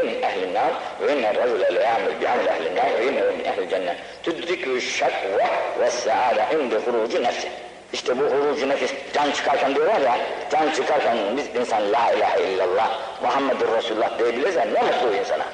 min 0.06 0.24
ehli 0.24 0.53
nar 0.53 0.74
ve 1.01 1.13
inne 1.13 1.34
racule 1.36 1.68
le 1.75 1.82
ya'melu 1.82 2.20
bi 2.22 2.27
amri 2.27 2.48
ehli 2.48 2.75
nar 2.75 3.00
ve 3.00 3.06
innehu 3.08 3.32
min 3.38 3.46
ehli 3.46 3.70
cennet 3.70 3.98
tudrikü 4.24 4.82
şakva 4.82 5.48
ve 5.79 5.91
saada 5.91 6.44
inde 6.53 6.75
hurucu 6.75 7.24
nefsi. 7.24 7.50
İşte 7.94 8.20
bu 8.20 8.24
hurucu 8.24 8.70
nefis 8.70 8.94
can 9.13 9.32
çıkarken 9.32 9.75
diyorlar 9.75 10.01
ya, 10.01 10.18
can 10.51 10.72
çıkarken 10.72 11.18
biz 11.38 11.62
insan 11.62 11.91
la 11.91 12.12
ilahe 12.12 12.44
illallah 12.44 13.00
Muhammedur 13.22 13.77
Resulullah 13.77 14.20
diyebilirse 14.20 14.60
ne 14.60 14.82
mutlu 14.82 15.15
insana. 15.20 15.46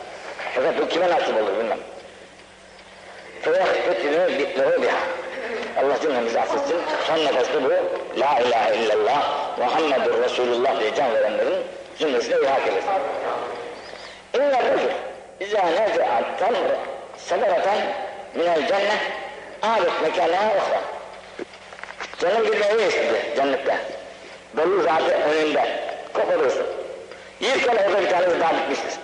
Fakat 0.55 0.79
bu 0.81 0.87
kime 0.87 1.09
nasip 1.09 1.35
olur 1.37 1.57
bilmem. 1.59 1.79
فَيَخْفَتِنُوا 3.43 4.27
بِهَا 4.81 4.99
Allah 5.77 5.99
cümlemizi 6.01 6.39
affetsin. 6.39 6.77
Son 7.07 7.17
nefeste 7.17 7.63
bu 7.63 7.69
La 8.19 8.39
ilahe 8.39 8.75
illallah 8.77 9.21
Muhammedur 9.57 10.23
Resulullah 10.23 10.79
diye 10.79 10.95
can 10.95 11.13
verenlerin 11.13 11.63
ilhak 12.08 12.68
eylesin. 12.68 12.90
İnne 14.34 14.72
rücül 14.72 14.90
İzâ 15.40 15.66
neze'at 15.66 16.38
tamr 16.38 16.56
semereten 17.16 17.78
minel 18.34 18.66
cennet 18.68 19.00
âbet 19.62 20.02
mekâneha 20.02 20.48
ukhra. 20.48 20.80
Canım 22.20 22.52
bir 22.52 22.60
meyve 22.60 22.88
istedi 22.88 23.32
cennette. 23.36 23.76
Dolu 24.56 24.82
zaten 24.82 25.22
önünde. 25.22 25.80
Koparıyorsun. 26.14 26.66
Yerken 27.40 27.76
orada 27.76 28.02
bir 28.02 28.10
tanesi 28.10 28.40
daha 28.40 28.52
bitmiştir. 28.52 29.00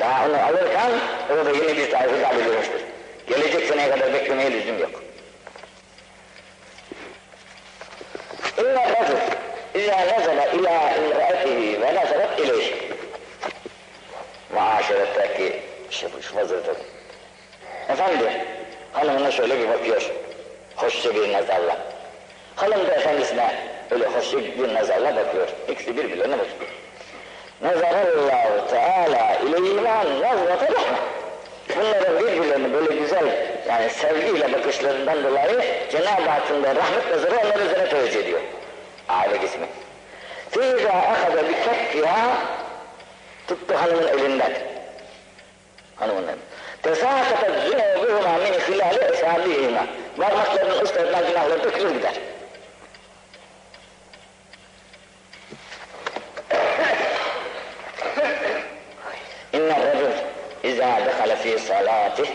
Daha 0.00 0.26
onu 0.26 0.42
alırken 0.42 0.90
orada 1.30 1.50
yine 1.50 1.76
bir 1.76 1.90
tanesi 1.90 2.22
daha 2.22 2.34
belirmiştir. 2.38 2.80
Gelecek 3.26 3.68
seneye 3.68 3.90
kadar 3.90 4.12
beklemeye 4.12 4.52
lüzum 4.52 4.78
yok. 4.78 5.02
İnne 8.58 8.88
racul 8.88 9.16
İzâ 9.74 9.96
nezele 9.96 10.50
ilâ 10.54 10.96
imraetihi 10.96 11.80
ve 11.82 11.94
nezelet 11.94 12.38
ileyh. 12.38 12.74
Muaşeretteki 14.54 15.62
işte 15.90 16.08
bu 16.16 16.22
şu 16.22 16.36
vaziyette. 16.36 16.72
Efendi, 17.88 18.46
hanımına 19.00 19.30
şöyle 19.30 19.58
bir 19.58 19.68
bakıyor. 19.68 20.10
Hoşça 20.76 21.14
bir 21.14 21.32
nazarla. 21.32 21.76
Hanım 22.56 22.86
da 22.86 22.94
efendisine 22.94 23.54
öyle 23.90 24.06
hoşça 24.06 24.38
bir 24.38 24.74
nazarla 24.74 25.16
bakıyor. 25.16 25.48
İkisi 25.68 25.96
birbirlerine 25.96 26.38
bakıyor. 26.38 26.70
Nazarallahu 27.62 28.70
Teala 28.70 29.38
ileyhima 29.38 30.04
nazrata 30.20 30.66
rahmet. 30.66 31.00
Bunların 31.76 32.18
birbirlerini 32.18 32.72
böyle 32.72 33.00
güzel 33.00 33.26
yani 33.68 33.90
sevgiyle 33.90 34.52
bakışlarından 34.52 35.24
dolayı 35.24 35.64
Cenab-ı 35.92 36.30
Hakk'ın 36.30 36.62
da 36.62 36.74
rahmet 36.74 37.10
nazarı 37.10 37.36
onların 37.36 37.66
üzerine 37.66 37.88
teveccüh 37.88 38.20
ediyor. 38.20 38.40
Aile 39.08 39.44
ismi. 39.44 39.66
Fîzâ 40.50 40.88
ehade 40.88 41.48
bi 41.48 41.52
keffiha 41.64 42.38
tuttu 43.48 43.74
hanımın 43.74 44.08
elinden. 44.08 44.52
Hanımın 45.96 46.22
elinden. 46.22 46.38
تساقطت 46.82 47.50
ذنوبهما 47.50 48.38
من 48.38 48.60
خلال 48.66 49.00
إسهامهما 49.00 49.86
ما 50.18 50.26
مطلب 50.26 50.64
من 50.64 50.80
استدراج 50.82 51.24
أهل 51.24 51.52
الذكر 51.52 51.78
يقدر 51.78 52.10
إن 59.54 59.70
الرجل 59.70 60.12
إذا 60.64 61.00
دخل 61.00 61.36
في 61.36 61.58
صلاته 61.58 62.28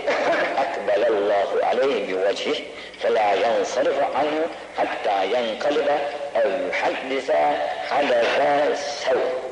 أقبل 0.58 1.06
الله 1.08 1.66
عليه 1.66 2.14
بوجهه 2.14 2.56
فلا 3.02 3.34
ينصرف 3.34 4.16
عنه 4.16 4.46
حتى 4.78 5.26
ينقلب 5.26 5.90
أو 6.36 6.50
يحدث 6.70 7.32
حدث 7.90 9.06
سوء. 9.06 9.46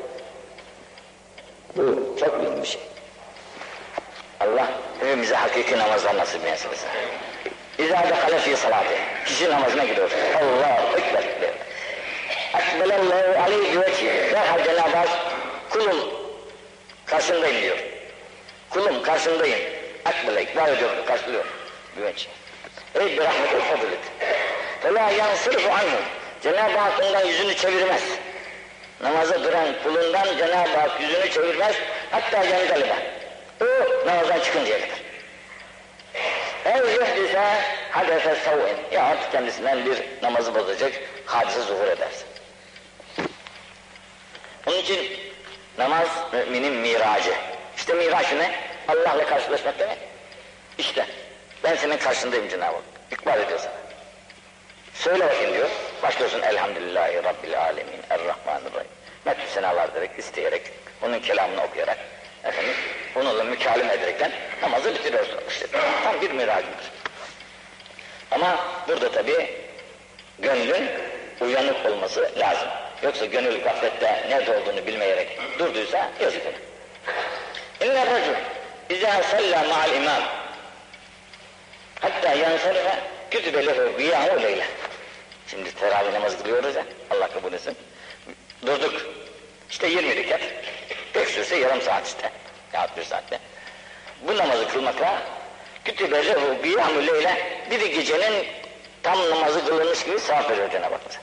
Bu 1.76 2.16
çok. 2.20 2.34
Allah 4.44 4.68
hepimize 5.00 5.34
hakiki 5.34 5.78
namazlar 5.78 6.16
nasip 6.16 6.46
etsin. 6.46 6.70
İzâ 7.78 8.02
dekale 8.08 8.38
fî 8.38 8.56
salâtih. 8.56 8.96
Kişi 9.26 9.50
namazına 9.50 9.84
gidiyor. 9.84 10.10
Allahu 10.36 10.98
Ekber 10.98 11.22
diyor. 11.40 11.52
Ekbelallahu 12.58 13.42
aleyhi 13.42 13.80
ve 13.80 13.86
vecih. 13.86 14.32
Derhal 14.32 14.64
Cenab-ı 14.64 14.96
Hak 14.96 15.08
kulum 15.70 15.96
karşındayım 17.06 17.62
diyor. 17.62 17.78
Kulum 18.70 19.02
karşındayım. 19.02 19.58
Ekbele 20.06 20.42
ikbal 20.42 20.72
ediyor, 20.72 20.90
karşılıyor. 21.06 21.44
Güvenç. 21.96 22.28
Ey 22.94 23.06
bir 23.06 23.24
rahmetel 23.24 23.60
fadılık. 23.60 23.98
Fela 24.82 25.10
yansırfu 25.10 25.70
anhu. 25.70 26.00
Cenab-ı 26.42 26.78
Hak 26.78 27.02
ondan 27.02 27.26
yüzünü 27.26 27.54
çevirmez. 27.56 28.02
Namaza 29.00 29.44
duran 29.44 29.66
kulundan 29.82 30.36
Cenab-ı 30.38 30.78
Hak 30.80 31.00
yüzünü 31.00 31.30
çevirmez. 31.30 31.76
Hatta 32.10 32.44
yan 32.44 32.68
galiba. 32.68 32.94
O 33.60 34.06
namazdan 34.06 34.40
çıkıncaya 34.40 34.78
kadar. 34.80 35.04
Ev 36.64 36.90
yuhdise 36.90 37.40
hadese 37.90 38.34
savun. 38.34 38.68
Ya 38.92 39.04
artık 39.04 39.32
kendisinden 39.32 39.86
bir 39.86 40.02
namazı 40.22 40.54
bozacak 40.54 40.92
hadise 41.26 41.60
zuhur 41.60 41.86
edersin. 41.86 42.26
Onun 44.66 44.78
için 44.78 45.20
namaz 45.78 46.08
müminin 46.32 46.72
miracı. 46.72 47.34
İşte 47.76 47.92
miraç 47.92 48.32
ne? 48.32 48.54
Allah'la 48.88 49.26
karşılaşmak 49.26 49.78
demek. 49.78 49.98
İşte 50.78 51.06
ben 51.64 51.76
senin 51.76 51.98
karşındayım 51.98 52.48
Cenab-ı 52.48 52.76
Hak. 52.76 52.84
İkbal 53.10 53.40
ediyor 53.40 53.58
sana. 53.58 53.74
Söyle 54.94 55.24
bakayım 55.24 55.54
diyor. 55.54 55.68
Başlıyorsun 56.02 56.42
Elhamdülillahi 56.42 57.24
Rabbil 57.24 57.60
Alemin 57.60 58.00
Errahmanirrahim. 58.10 58.88
Metni 59.24 59.44
senalar 59.54 59.94
derek, 59.94 60.18
isteyerek, 60.18 60.62
onun 61.02 61.20
kelamını 61.20 61.62
okuyarak, 61.62 61.98
efendim, 62.44 62.74
onunla 63.16 63.44
mükalim 63.44 63.90
ederekten 63.90 64.32
namazı 64.62 64.94
bitiriyorsun. 64.94 65.40
İşte 65.48 65.66
tam 66.04 66.20
bir 66.20 66.30
miracıdır. 66.30 66.90
Ama 68.30 68.58
burada 68.88 69.12
tabi 69.12 69.50
gönlün 70.38 70.90
uyanık 71.40 71.86
olması 71.86 72.30
lazım. 72.38 72.68
Yoksa 73.02 73.24
gönül 73.24 73.62
gaflette 73.64 74.26
nerede 74.28 74.56
olduğunu 74.56 74.86
bilmeyerek 74.86 75.38
durduysa 75.58 76.10
yazık 76.20 76.42
olur. 76.46 76.54
İnne 77.80 78.06
racul 78.06 78.34
izâ 78.90 79.22
sallâ 79.22 79.62
ma'al 79.62 79.94
imam 79.94 80.22
hatta 82.00 82.34
yansarife 82.34 82.98
kütübe 83.30 83.66
lehu 83.66 83.96
gıyâhu 83.96 84.42
leyle. 84.42 84.66
Şimdi 85.46 85.74
teravih 85.74 86.12
namazı 86.12 86.38
kılıyoruz 86.38 86.76
ya, 86.76 86.84
Allah 87.10 87.28
kabul 87.28 87.52
etsin. 87.52 87.76
Durduk, 88.66 89.06
işte 89.70 89.86
20 89.86 90.16
rekat, 90.16 90.40
pek 91.12 91.28
sürse 91.28 91.56
yarım 91.56 91.82
saat 91.82 92.06
işte, 92.06 92.30
yahut 92.74 92.96
bir 92.96 93.04
saatte. 93.04 93.38
Bu 94.20 94.36
namazı 94.36 94.68
kılmakla 94.68 95.22
kütübe 95.84 96.26
lehu 96.26 96.62
gıyâhu 96.62 97.06
leyle 97.06 97.62
bir 97.70 97.86
gecenin 97.86 98.46
tam 99.02 99.30
namazı 99.30 99.66
kılınmış 99.66 100.04
gibi 100.04 100.20
sevap 100.20 100.50
veriyor 100.50 100.70
Cenab-ı 100.70 100.94
Hak. 100.94 101.20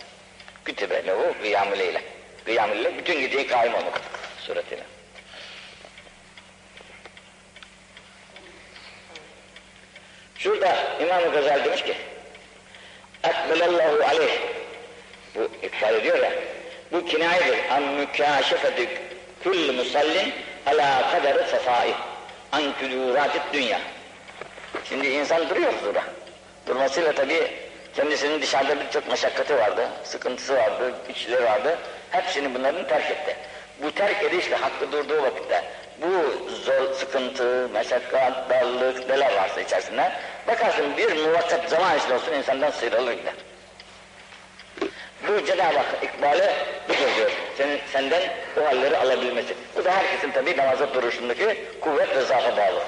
Kütübe 0.65 1.05
lehu 1.05 1.33
gıyâhu 1.41 1.79
leyle. 1.79 2.01
Gıyâhu 2.45 2.75
leyle 2.75 2.97
bütün 2.97 3.19
geceyi 3.19 3.47
kaim 3.47 3.73
olmak 3.73 4.01
suretiyle. 4.39 4.83
Şurada 10.37 10.77
İmam-ı 11.01 11.31
Gazali 11.31 11.65
demiş 11.65 11.83
ki 11.83 11.95
Ekbelallahu 13.23 14.03
aleyh 14.03 14.39
bu 15.35 15.49
ifade 15.63 15.97
ediyor 15.97 16.17
ya 16.17 16.31
bu 16.91 17.05
kinayedir 17.05 17.57
an 17.71 17.83
mükâşefetü 17.83 18.87
kull 19.43 19.73
musallin 19.73 20.33
ala 20.65 21.11
kaderi 21.11 21.49
sefai 21.49 21.93
an 22.51 22.63
küdûratit 22.79 23.53
dünya 23.53 23.79
Şimdi 24.89 25.07
insan 25.07 25.49
duruyor 25.49 25.73
huzura. 25.73 26.03
Durmasıyla 26.67 27.11
tabii 27.11 27.51
kendisinin 27.95 28.41
dışarıda 28.41 28.79
birçok 28.79 29.07
meşakkati 29.07 29.57
vardı, 29.57 29.87
sıkıntısı 30.03 30.55
vardı, 30.55 30.93
içleri 31.09 31.43
vardı. 31.43 31.77
Hepsini 32.09 32.55
bunların 32.55 32.87
terk 32.87 33.11
etti. 33.11 33.35
Bu 33.83 33.91
terk 33.91 34.23
edişle 34.23 34.55
hakkı 34.55 34.91
durduğu 34.91 35.23
vakitte 35.23 35.63
bu 36.01 36.51
zor, 36.55 36.93
sıkıntı, 36.93 37.69
meşakkat, 37.73 38.49
darlık, 38.49 39.09
neler 39.09 39.35
varsa 39.35 39.61
içerisinde 39.61 40.11
bakarsın 40.47 40.97
bir 40.97 41.25
muvakkat 41.25 41.69
zaman 41.69 41.97
içinde 41.97 42.13
olsun 42.13 42.33
insandan 42.33 42.71
sıyrılır 42.71 43.13
gider. 43.13 43.33
Bu 45.27 45.45
Cenab-ı 45.45 45.77
Hak 45.77 46.03
ikbali 46.03 46.51
budur. 46.89 47.31
Senin, 47.57 47.79
senden 47.93 48.21
o 48.61 48.65
halleri 48.65 48.97
alabilmesi. 48.97 49.55
Bu 49.75 49.85
da 49.85 49.91
herkesin 49.91 50.31
tabii 50.31 50.57
namaza 50.57 50.93
duruşundaki 50.93 51.57
kuvvet 51.81 52.15
ve 52.15 52.21
zaafa 52.21 52.57
bağlı. 52.57 52.83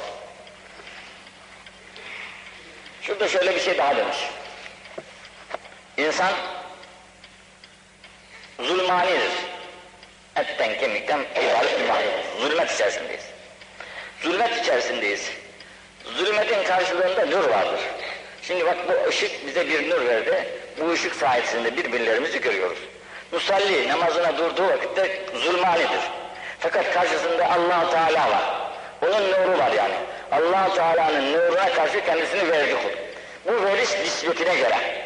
Şurada 3.01 3.27
şöyle 3.27 3.55
bir 3.55 3.59
şey 3.59 3.77
daha 3.77 3.97
demiş. 3.97 4.17
İnsan 5.97 6.33
zulmanidir. 8.59 9.31
Etten 10.35 10.77
kemikten 10.77 11.19
ibaret 11.19 11.79
bir 11.79 11.87
mahluk. 11.87 12.13
Zulmet 12.41 12.71
içerisindeyiz. 12.71 13.23
Zulmet 14.21 14.57
içerisindeyiz. 14.63 15.31
Zulmetin 16.05 16.63
karşılığında 16.63 17.25
nur 17.25 17.49
vardır. 17.49 17.79
Şimdi 18.41 18.65
bak 18.65 18.77
bu 18.87 19.09
ışık 19.09 19.47
bize 19.47 19.67
bir 19.67 19.89
nur 19.89 20.05
verdi. 20.05 20.47
Bu 20.79 20.91
ışık 20.91 21.15
sayesinde 21.15 21.77
birbirlerimizi 21.77 22.41
görüyoruz. 22.41 22.77
Musalli 23.31 23.87
namazına 23.87 24.37
durduğu 24.37 24.67
vakitte 24.67 25.21
zulmanidir. 25.35 26.01
Fakat 26.59 26.93
karşısında 26.93 27.51
allah 27.51 27.89
Teala 27.91 28.31
var. 28.31 28.43
Onun 29.01 29.31
nuru 29.31 29.59
var 29.59 29.71
yani. 29.71 29.93
allah 30.31 30.75
Teala'nın 30.75 31.33
nuruna 31.33 31.73
karşı 31.73 32.05
kendisini 32.05 32.51
verdi 32.51 32.75
kul. 32.83 32.89
Bu 33.53 33.65
veriş 33.65 33.89
nispetine 34.03 34.55
göre. 34.55 35.03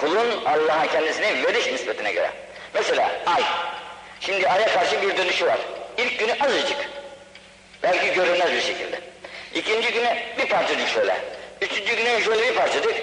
Kulun 0.00 0.44
Allah'a 0.44 0.86
kendisini 0.86 1.46
veriş 1.46 1.66
nispetine 1.66 2.12
göre. 2.12 2.30
Mesela 2.74 3.10
ay. 3.26 3.42
Şimdi 4.20 4.48
aya 4.48 4.66
karşı 4.66 5.02
bir 5.02 5.16
dönüşü 5.16 5.46
var. 5.46 5.58
İlk 5.98 6.18
günü 6.18 6.32
azıcık. 6.32 6.78
Belki 7.82 8.12
görünmez 8.14 8.52
bir 8.52 8.60
şekilde. 8.60 9.00
İkinci 9.54 9.92
güne 9.92 10.26
bir 10.38 10.48
parçacık 10.48 10.88
şöyle. 10.88 11.16
Üçüncü 11.60 11.96
güne 11.96 12.20
şöyle 12.20 12.48
bir 12.48 12.54
parçacık. 12.54 12.94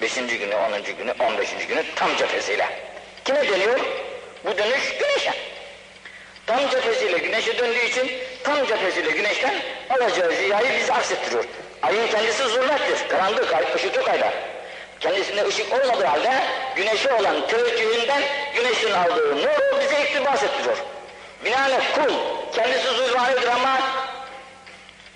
Beşinci 0.00 0.38
günü, 0.38 0.54
onuncu 0.54 0.96
günü, 0.96 1.14
on 1.20 1.38
beşinci 1.38 1.66
günü 1.66 1.84
tam 1.96 2.16
cephesiyle. 2.16 2.68
Kime 3.24 3.48
dönüyor? 3.48 3.80
Bu 4.44 4.58
dönüş 4.58 4.96
güneşe. 4.98 5.32
Tam 6.46 6.70
cephesiyle 6.70 7.18
güneşe 7.18 7.58
döndüğü 7.58 7.84
için 7.84 8.12
tam 8.44 8.66
cephesiyle 8.66 9.10
güneşten 9.10 9.54
alacağı 9.90 10.32
ziyayı 10.32 10.80
bizi 10.80 10.92
aksettiriyor. 10.92 11.44
Ayın 11.82 12.08
kendisi 12.08 12.44
zulmettir, 12.44 13.08
karanlık 13.08 13.54
ay, 13.54 13.64
ışık 13.74 13.96
yok 13.96 14.08
ayda. 14.08 14.32
Kendisinde 15.00 15.46
ışık 15.46 15.72
olmadığı 15.72 16.04
halde 16.04 16.32
güneşe 16.76 17.12
olan 17.12 17.46
teveccühünden 17.46 18.22
güneşin 18.54 18.92
aldığı 18.92 19.36
nuru 19.36 19.80
bize 19.80 20.02
iktibas 20.02 20.42
ettiriyor. 20.42 20.76
Binaenaleyh 21.44 21.94
kul 21.94 22.14
kendisi 22.54 22.88
zulmanidir 22.88 23.48
ama 23.48 23.80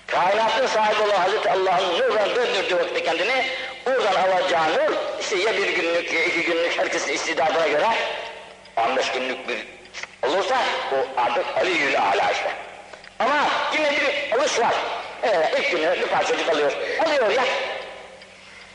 kainatın 0.07 0.67
sahibi 0.67 1.01
olan 1.01 1.19
Hazreti 1.19 1.49
Allah'ın 1.49 1.99
nurdan 1.99 2.35
döndürdüğü 2.35 2.75
vakitte 2.75 3.03
kendini 3.03 3.45
oradan 3.85 4.15
alacağı 4.15 4.73
nur 4.73 4.95
işte 5.21 5.35
ya 5.35 5.57
bir 5.57 5.75
günlük 5.75 6.13
ya 6.13 6.23
iki 6.23 6.43
günlük 6.43 6.79
herkesin 6.79 7.13
istidadına 7.13 7.67
göre 7.67 7.87
15 8.77 9.11
günlük 9.11 9.47
bir 9.47 9.67
olursa 10.27 10.57
o 10.93 11.21
artık 11.21 11.45
Aliyyül 11.57 11.99
Ala 11.99 12.31
işte. 12.31 12.51
Ama 13.19 13.49
yine 13.73 13.91
bir 13.91 14.37
alış 14.37 14.59
var. 14.59 14.75
Ee, 15.23 15.51
ilk 15.59 15.71
günü 15.71 16.01
bir 16.01 16.07
parçacık 16.07 16.49
alıyor. 16.49 16.71
Alıyor 17.05 17.31
ya. 17.31 17.43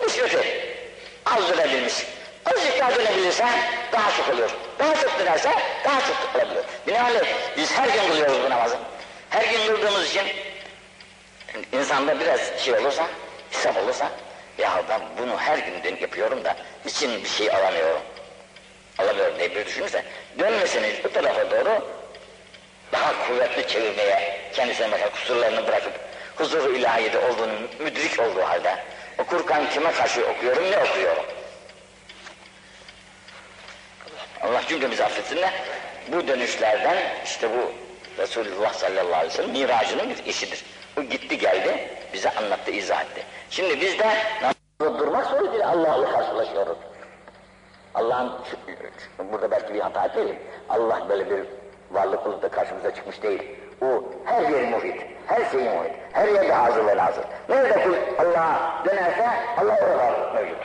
Nispeti. 0.00 0.38
Az 1.26 1.48
dönebilmiş. 1.48 1.94
Azıcık 2.46 2.78
daha 2.78 2.96
dönebilirse 2.96 3.44
daha 3.92 4.10
çok 4.16 4.34
oluyor. 4.34 4.50
Daha 4.78 4.94
çok 4.94 5.18
dönerse 5.18 5.50
daha 5.84 6.00
çok 6.00 6.34
olabiliyor. 6.34 6.64
Binaenaleyh 6.86 7.34
biz 7.56 7.72
her 7.72 7.88
gün 7.88 8.08
kılıyoruz 8.08 8.38
bu 8.46 8.50
namazı. 8.50 8.76
Her 9.30 9.44
gün 9.44 9.66
kıldığımız 9.66 10.10
için 10.10 10.22
insanda 11.72 12.20
biraz 12.20 12.40
şey 12.64 12.74
olursa, 12.74 13.06
hesap 13.50 13.76
olursa 13.76 14.10
ya 14.58 14.82
ben 14.88 15.00
bunu 15.18 15.38
her 15.38 15.58
gün 15.58 15.84
dönüp 15.84 16.02
yapıyorum 16.02 16.44
da 16.44 16.56
için 16.86 17.24
bir 17.24 17.28
şey 17.28 17.50
alamıyorum. 17.50 18.00
Alamıyorum 18.98 19.38
diye 19.38 19.54
bir 19.54 19.66
düşünürse 19.66 20.04
dönmesini 20.38 20.94
bu 21.04 21.12
tarafa 21.12 21.50
doğru 21.50 21.88
daha 22.92 23.26
kuvvetli 23.26 23.68
çevirmeye 23.68 24.40
kendisine 24.52 24.86
mesela 24.86 25.10
kusurlarını 25.10 25.66
bırakıp 25.66 25.92
huzuru 26.36 26.76
ilahiyede 26.76 27.18
olduğunu 27.18 27.52
müdrik 27.78 28.20
olduğu 28.20 28.42
halde 28.42 28.76
okurken 29.18 29.70
kime 29.70 29.92
karşı 29.92 30.26
okuyorum 30.26 30.70
ne 30.70 30.78
okuyorum? 30.78 31.24
Allah 34.42 34.62
cümlemizi 34.68 35.04
affetsin 35.04 35.36
de 35.36 35.50
bu 36.08 36.28
dönüşlerden 36.28 36.96
işte 37.24 37.48
bu 37.50 37.72
Resulullah 38.22 38.74
sallallahu 38.74 39.14
aleyhi 39.14 39.32
ve 39.32 39.36
sellem 39.36 39.50
miracının 39.50 40.10
bir 40.10 40.24
işidir. 40.26 40.64
O 40.98 41.02
gitti 41.02 41.38
geldi 41.38 41.88
bize 42.12 42.30
anlattı 42.30 42.70
izah 42.70 43.02
etti. 43.02 43.22
Şimdi 43.50 43.80
biz 43.80 43.98
de 43.98 44.06
namazda 44.42 44.98
durmak 44.98 45.26
suretiyle 45.26 45.66
Allah'la 45.66 46.12
karşılaşıyoruz. 46.12 46.76
Allah'ın 47.94 48.32
burada 49.32 49.50
belki 49.50 49.74
bir 49.74 49.80
hata 49.80 50.04
etmeyelim. 50.04 50.36
Allah 50.68 51.06
böyle 51.08 51.30
bir 51.30 51.44
varlık 51.90 52.26
olup 52.26 52.42
da 52.42 52.48
karşımıza 52.48 52.94
çıkmış 52.94 53.22
değil. 53.22 53.42
O 53.82 54.04
her 54.24 54.42
yeri 54.42 54.66
muhit, 54.66 55.02
her 55.26 55.50
şeyi 55.50 55.70
muhit, 55.70 55.92
her 56.12 56.28
yerde 56.28 56.52
hazır 56.52 56.86
ve 56.86 56.96
nazır. 56.96 57.24
Nerede 57.48 57.82
kul 57.82 57.94
Allah'a 58.18 58.84
dönerse 58.84 59.28
Allah 59.58 59.78
orada 59.82 60.32
mevcut. 60.34 60.60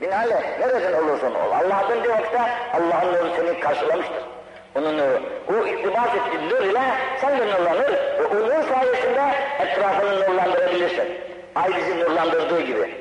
Binaenaleyh 0.00 0.58
nereden 0.60 1.02
olursan 1.02 1.34
ol. 1.34 1.50
Allah'ın 1.52 2.04
bir 2.04 2.08
vakitte 2.08 2.40
Allah'ın 2.72 3.30
seni 3.36 3.60
karşılamıştır. 3.60 4.35
Onun 4.78 4.98
nuru. 4.98 5.20
O 5.48 5.66
iktibas 5.66 6.08
ettiği 6.14 6.48
nur 6.48 6.60
ile 6.60 6.82
sen 7.20 7.38
de 7.38 7.46
nurlanır 7.46 7.92
ve 7.92 8.24
o 8.24 8.34
nur 8.34 8.68
sayesinde 8.74 9.22
etrafını 9.60 10.20
nurlandırabilirsin. 10.20 11.08
Ay 11.54 11.76
bizi 11.76 12.00
nurlandırdığı 12.00 12.60
gibi. 12.60 12.94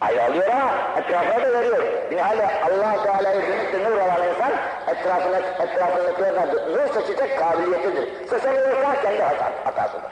Ay 0.00 0.20
alıyor 0.20 0.48
ama 0.52 0.70
etrafına 0.98 1.44
da 1.44 1.52
veriyor. 1.52 1.78
Binaenaleyh 2.10 2.66
allah 2.66 3.02
Teala'yı 3.04 3.42
dönüp 3.42 3.72
de 3.72 3.90
nur 3.90 3.98
alan 3.98 4.28
insan 4.28 4.52
etrafına, 4.88 5.38
etrafındakilerine 5.38 6.46
nur 6.46 6.94
seçecek 6.94 7.38
kabiliyetidir. 7.38 8.26
Seçemiyorsa 8.30 9.02
kendi 9.02 9.22
hata, 9.22 9.52
hatasıdır. 9.64 10.10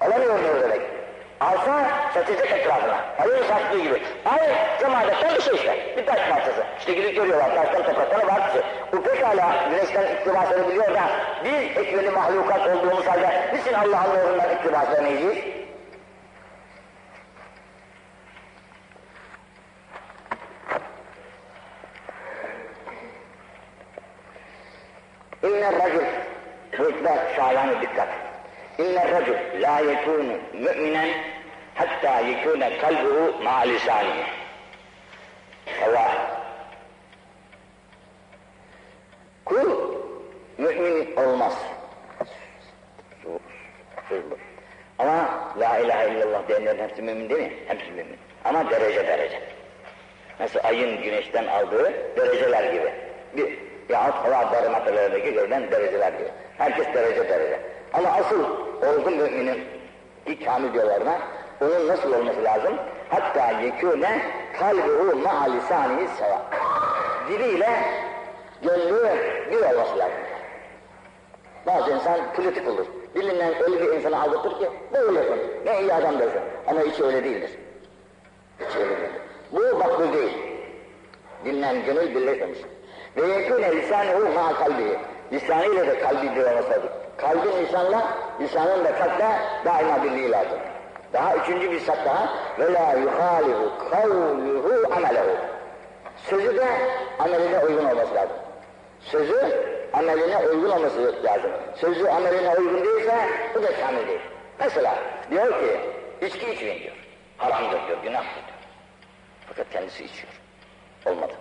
Alamıyor 0.00 0.38
nur 0.38 0.60
demek. 0.60 0.99
Alsa 1.40 1.90
seçecek 2.14 2.52
etrafına. 2.52 3.04
Ayın 3.18 3.44
sattığı 3.44 3.78
gibi. 3.78 4.02
Ay 4.24 4.38
cemaatten 4.80 5.34
bir 5.34 5.42
şey 5.42 5.54
işte. 5.54 5.94
Bir 5.96 6.06
taş 6.06 6.18
parçası. 6.30 6.64
İşte 6.78 6.92
gidip 6.92 7.16
görüyorlar 7.16 7.54
taştan 7.54 7.82
topraktan 7.82 8.28
var 8.28 8.42
bir 8.46 8.52
şey. 8.52 8.62
Bu 8.92 9.02
pekala 9.02 9.54
güneşten 9.70 10.14
iktibas 10.14 10.52
edebiliyor 10.52 10.94
da 10.94 11.02
biz 11.44 11.76
ekveli 11.76 12.10
mahlukat 12.10 12.66
olduğumuz 12.66 13.06
halde 13.06 13.50
niçin 13.54 13.74
Allah'ın 13.74 14.26
nurundan 14.26 14.50
iktibas 14.54 14.90
vermeyeceğiz? 14.90 15.44
İnne 25.42 25.72
racul, 25.72 26.04
bu 26.78 26.90
ikbal 26.90 27.16
şalanı 27.36 27.80
dikkat. 27.80 28.29
İnne 28.78 29.10
racul 29.10 29.62
la 29.62 29.78
yekunu 29.78 30.38
mü'minen 30.52 31.08
hatta 31.74 32.20
yekune 32.20 32.78
kalbuhu 32.78 33.42
ma 33.42 33.58
lisanihi. 33.60 34.24
Allah. 35.86 36.10
Kul 39.44 39.94
mümin 40.58 41.16
olmaz. 41.16 41.54
Ama 44.98 45.52
la 45.58 45.78
ilahe 45.78 46.10
illallah 46.10 46.48
diyenlerin 46.48 46.88
hepsi 46.88 47.02
mümin 47.02 47.30
değil 47.30 47.42
mi? 47.42 47.52
Hepsi 47.66 47.90
mümin. 47.90 48.16
Ama 48.44 48.70
derece 48.70 49.06
derece. 49.06 49.40
Nasıl 50.40 50.60
ayın 50.62 51.02
güneşten 51.02 51.46
aldığı 51.46 51.92
dereceler 52.16 52.72
gibi. 52.72 52.92
Bir, 53.36 53.58
yahut 53.88 54.14
hava 54.14 54.52
barometrelerindeki 54.52 55.32
görülen 55.32 55.70
dereceler 55.70 56.12
gibi. 56.12 56.28
Herkes 56.58 56.86
derece 56.94 57.28
derece. 57.28 57.60
Ama 57.92 58.08
asıl 58.08 58.44
olgun 58.88 59.16
müminin 59.16 59.64
ilk 60.26 60.44
kamil 60.44 60.72
diyorlarına 60.74 61.18
onun 61.60 61.88
nasıl 61.88 62.12
olması 62.12 62.44
lazım? 62.44 62.74
Hatta 63.08 63.50
yekûne 63.50 64.22
kalbuhu 64.58 65.16
ma'a 65.16 65.44
lisanihi 65.44 66.08
seva. 66.18 66.42
Diliyle 67.28 67.70
gönlü 68.62 69.08
bir 69.50 69.56
olması 69.56 69.98
lazım. 69.98 70.18
Bazı 71.66 71.90
insan 71.90 72.20
politik 72.36 72.68
olur. 72.68 72.86
Dilinden 73.14 73.62
öyle 73.62 73.80
bir 73.80 73.96
insanı 73.96 74.22
aldatır 74.22 74.50
ki 74.58 74.70
böylesin. 74.92 75.40
Ne 75.64 75.80
iyi 75.80 75.94
adam 75.94 76.18
dersin. 76.18 76.40
Ama 76.66 76.80
hiç 76.80 77.00
öyle 77.00 77.24
değildir. 77.24 77.50
Hiç 78.60 78.76
öyle 78.76 78.90
değildir. 78.90 79.10
Bu 79.52 79.78
makbul 79.78 80.12
değil. 80.12 80.38
Dinlen 81.44 81.84
gönül 81.84 82.14
birleşmemiş. 82.14 82.58
Ve 83.16 83.26
yekûne 83.26 83.76
lisanuhu 83.76 84.34
ma'a 84.34 84.54
kalbihi. 84.54 84.98
Lisanıyla 85.32 85.86
da 85.86 85.98
kalbi 85.98 86.36
bir 86.36 86.42
olması 86.42 86.70
lazım. 86.70 86.90
Kalbin 87.20 87.64
lisanla, 87.64 88.02
lisanın 88.40 88.84
da 88.84 88.94
kalple 88.94 89.28
daima 89.64 90.04
birliği 90.04 90.30
lazım. 90.30 90.58
Daha 91.12 91.36
üçüncü 91.36 91.70
bir 91.70 91.80
şart 91.80 92.06
daha. 92.06 92.28
ve 92.58 92.72
la 92.72 92.92
yuhalifu 92.92 93.90
kavluhu. 93.90 94.70
Sözü 96.30 96.56
de 96.56 96.66
ameline 97.18 97.58
uygun 97.58 97.84
olması 97.84 98.14
lazım. 98.14 98.36
Sözü 99.00 99.52
ameline 99.92 100.36
uygun 100.36 100.70
olması 100.70 101.24
lazım. 101.24 101.50
Sözü 101.74 102.08
ameline 102.08 102.54
uygun 102.54 102.84
değilse 102.84 103.14
bu 103.54 103.62
da 103.62 103.76
kamil 103.80 104.08
değil. 104.08 104.20
Mesela 104.58 104.94
diyor 105.30 105.48
ki 105.60 105.80
içki 106.26 106.52
içmeyin 106.52 106.82
diyor. 106.82 106.96
Haramdır 107.36 107.86
diyor, 107.86 107.98
günahtır 108.02 108.34
diyor. 108.34 108.58
Fakat 109.48 109.70
kendisi 109.70 110.04
içiyor. 110.04 110.32
Olmadı. 111.06 111.32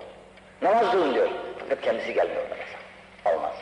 Namaz 0.61 0.91
kılın 0.91 1.13
diyor. 1.13 1.29
Fakat 1.59 1.81
kendisi 1.81 2.13
gelmiyor 2.13 2.43
namaza. 2.43 3.35
Olmaz. 3.37 3.53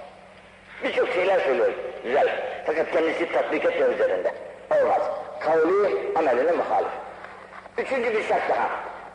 Birçok 0.84 1.08
şeyler 1.08 1.40
söylüyor. 1.40 1.72
Güzel. 2.04 2.28
Fakat 2.66 2.90
kendisi 2.90 3.32
tatbik 3.32 3.64
etmiyor 3.64 3.92
üzerinde. 3.94 4.34
Olmaz. 4.70 5.02
Kavli 5.40 5.96
ameline 6.16 6.52
muhalif. 6.52 6.92
Üçüncü 7.78 8.12
bir 8.12 8.22
şart 8.22 8.50
daha. 8.50 8.68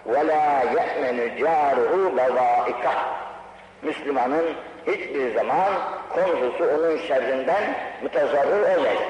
وَلَا 0.07 0.63
يَأْمَنُ 0.77 1.17
جَارُهُ 1.39 1.91
بَضَائِكَهُ 2.17 2.97
Müslümanın 3.81 4.45
hiçbir 4.87 5.35
zaman 5.35 5.73
komşusu 6.09 6.63
onun 6.77 6.97
şerrinden 6.97 7.63
mütezarrır 8.03 8.61
olmayacak. 8.61 9.07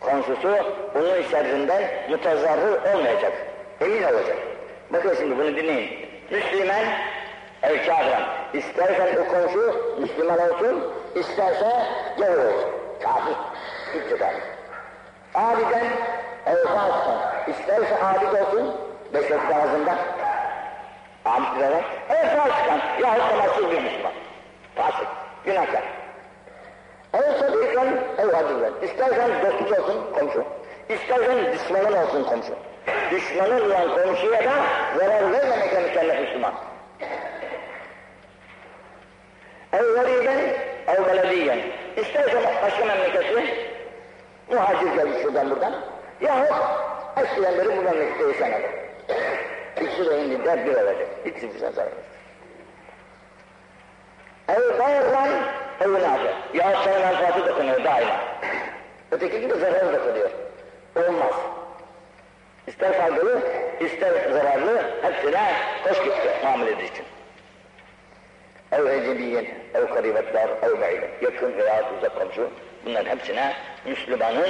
Komşusu 0.00 0.56
onun 0.94 1.22
şerrinden 1.22 1.82
mütezarrır 2.10 2.94
olmayacak. 2.94 3.32
Emin 3.80 4.02
olacak. 4.02 4.36
Bakın 4.90 5.14
şimdi 5.18 5.38
bunu 5.38 5.56
dinleyin. 5.56 5.90
Müslüman 6.30 6.84
ev 7.63 7.77
kafiran. 7.85 8.23
İstersen 8.53 9.17
o 9.17 9.27
komşu 9.27 9.75
Müslüman 9.99 10.39
olsun, 10.39 10.93
isterse 11.15 11.71
gavur 12.17 12.37
olsun. 12.37 12.69
Kafir. 13.03 13.35
Hiç 13.93 14.19
kafir. 14.19 14.43
Abiden 15.35 15.85
ev 16.45 16.63
fasıkan. 16.63 17.17
İsterse 17.47 18.05
abid 18.05 18.41
olsun, 18.41 18.75
beş 19.13 19.31
vakit 19.31 19.49
namazında. 19.49 19.95
Amd 21.25 21.59
vererek, 21.59 21.85
ev 22.09 22.37
fasıkan. 22.37 22.79
Yahut 23.01 23.31
namazsız 23.31 23.71
bir 23.71 23.81
Müslüman. 23.81 24.11
Fasık, 24.75 25.07
günahkar. 25.45 25.83
Ev 27.13 27.39
sadikan, 27.39 27.87
ev 28.17 28.31
hadiven. 28.33 28.71
İstersen 28.81 29.29
dostun 29.43 29.83
olsun 29.83 30.13
komşu. 30.19 30.43
İstersen 30.89 31.53
düşmanın 31.53 31.97
olsun 32.03 32.23
komşu. 32.23 32.53
Düşmanın 33.11 33.69
olan 33.69 33.95
komşuya 33.95 34.43
da 34.43 34.53
zarar 34.97 35.31
vermemekle 35.31 35.79
mükellef 35.79 36.19
Müslüman. 36.19 36.53
Ev 39.83 39.95
gariden, 39.95 40.39
ev 40.87 41.07
belediyen. 41.07 41.59
İstersen 41.97 42.43
başka 42.63 42.85
memleketi, 42.85 43.55
muhacir 44.51 44.95
gelmiş 44.95 45.21
şuradan 45.21 45.49
buradan. 45.49 45.73
Yahut 46.21 46.51
eskiden 47.17 47.57
beri 47.57 47.77
bu 47.77 47.81
memlekette 47.81 48.23
yaşayan 48.23 48.51
adam. 48.51 48.71
İkisi 49.81 50.09
de 50.09 50.25
indiler 50.25 50.65
bir 50.65 50.73
olacak. 50.73 51.07
İkisi 51.25 51.55
bize 51.55 51.71
zarar. 51.71 51.89
Ev 54.49 54.79
bayırlan, 54.79 55.29
ev 55.81 55.93
nafi. 55.93 56.57
Yahut 56.57 56.83
sana 56.83 56.99
menfaati 56.99 57.45
dokunuyor 57.47 57.83
daima. 57.83 58.19
Öteki 59.11 59.41
gibi 59.41 59.53
zararı 59.53 59.93
dokunuyor. 59.93 60.29
Olmaz. 60.95 61.33
İster 62.67 62.93
faydalı, 62.93 63.41
ister 63.79 64.31
zararlı, 64.31 64.81
hepsine 65.01 65.53
hoş 65.83 66.03
gitti 66.03 66.29
muamele 66.43 66.71
için. 66.71 67.05
Ev 68.73 68.85
eceliyen, 68.85 69.45
ev 69.73 69.87
karibetler, 69.93 70.49
ev 70.61 70.81
beyle, 70.81 71.09
yakın 71.21 71.57
veya 71.57 71.83
uzak 71.97 72.19
komşu, 72.19 72.49
bunların 72.85 73.09
hepsine 73.09 73.53
Müslümanın 73.85 74.47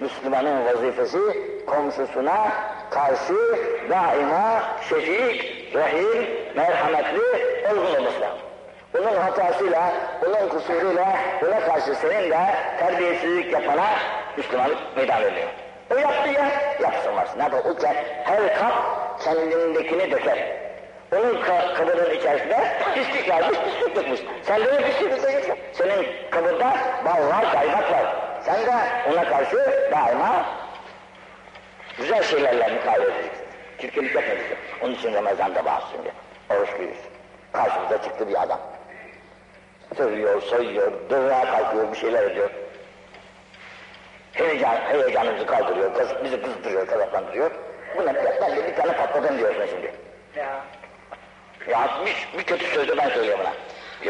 Müslümanın 0.00 0.66
vazifesi 0.66 1.18
komşusuna 1.66 2.52
karşı 2.90 3.34
daima 3.90 4.62
şefik, 4.88 5.74
rahim, 5.74 6.26
merhametli 6.56 7.20
olgun 7.70 7.94
olması 7.94 8.20
lazım. 8.20 8.38
Onun 8.98 9.16
hatasıyla, 9.16 9.92
onun 10.26 10.48
kusuruyla 10.48 11.16
ona 11.46 11.60
karşı 11.60 11.94
senin 11.94 12.30
de 12.30 12.38
terbiyesizlik 12.78 13.52
yapana 13.52 13.86
Müslümanlık 14.36 14.78
meydan 14.96 15.22
veriyor. 15.22 15.48
O 15.90 15.96
yaptı 15.96 16.28
ya, 16.28 16.50
yapsın 16.82 17.16
varsın. 17.16 17.38
Ne 17.38 17.42
yapar? 17.42 17.58
O 17.58 17.74
her 18.24 18.58
kap 18.58 18.74
kendindekini 19.24 20.10
döker. 20.10 20.65
Onun 21.12 21.40
ka 21.42 21.74
kabının 21.74 22.10
içerisinde 22.10 22.78
pislik 22.94 23.30
varmış, 23.30 23.58
pislik 23.58 23.96
yokmuş. 23.96 24.20
Sen 24.42 24.60
de 24.60 24.76
pislik 24.76 25.10
dökeceksin. 25.10 25.54
Senin 25.72 26.06
kabında 26.30 26.76
bal 27.04 27.28
var, 27.28 27.52
kaymak 27.52 27.92
var. 27.92 28.16
Sen 28.44 28.66
de 28.66 28.72
ona 29.12 29.28
karşı 29.28 29.56
daima 29.92 30.46
güzel 31.98 32.22
şeylerle 32.22 32.68
mukavele 32.68 33.12
edeceksin. 33.14 33.46
Çirkinlik 33.80 34.14
yapmayacaksın. 34.14 34.56
Onun 34.82 34.94
için 34.94 35.14
Ramazan'da 35.14 35.64
bazı 35.64 35.86
şimdi. 35.90 36.12
Oruçluyuz. 36.50 36.98
Karşımıza 37.52 38.02
çıktı 38.02 38.28
bir 38.28 38.42
adam. 38.42 38.60
Sövüyor, 39.96 40.42
soyuyor, 40.42 40.92
dövmeye 41.10 41.44
kalkıyor, 41.44 41.92
bir 41.92 41.96
şeyler 41.96 42.22
ediyor. 42.22 42.50
Heyecan, 44.32 44.76
heyecanımızı 44.76 45.46
kaldırıyor, 45.46 45.90
bizi 46.24 46.42
kızdırıyor, 46.42 46.86
kazaklandırıyor. 46.86 47.50
Buna 47.96 48.14
ben 48.14 48.56
de 48.56 48.68
bir 48.68 48.76
tane 48.76 48.96
patladım 48.96 49.38
diyorsun 49.38 49.66
şimdi. 49.70 49.92
Ya. 50.36 50.64
Ya 51.68 51.90
bir, 52.36 52.42
kötü 52.42 52.66
sözü 52.66 52.96
ben 52.96 53.08
söylüyorum 53.08 53.44
ona. 53.44 53.52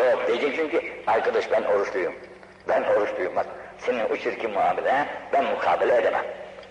Yok 0.03 0.27
diyeceksin 0.27 0.69
ki 0.69 0.93
arkadaş 1.07 1.51
ben 1.53 1.63
oruçluyum. 1.63 2.15
Ben 2.69 2.83
oruçluyum 2.83 3.37
bak. 3.37 3.47
Senin 3.79 4.11
o 4.11 4.17
çirkin 4.17 4.51
muamele 4.51 5.07
ben 5.33 5.45
mukabele 5.45 5.97
edemem. 5.97 6.25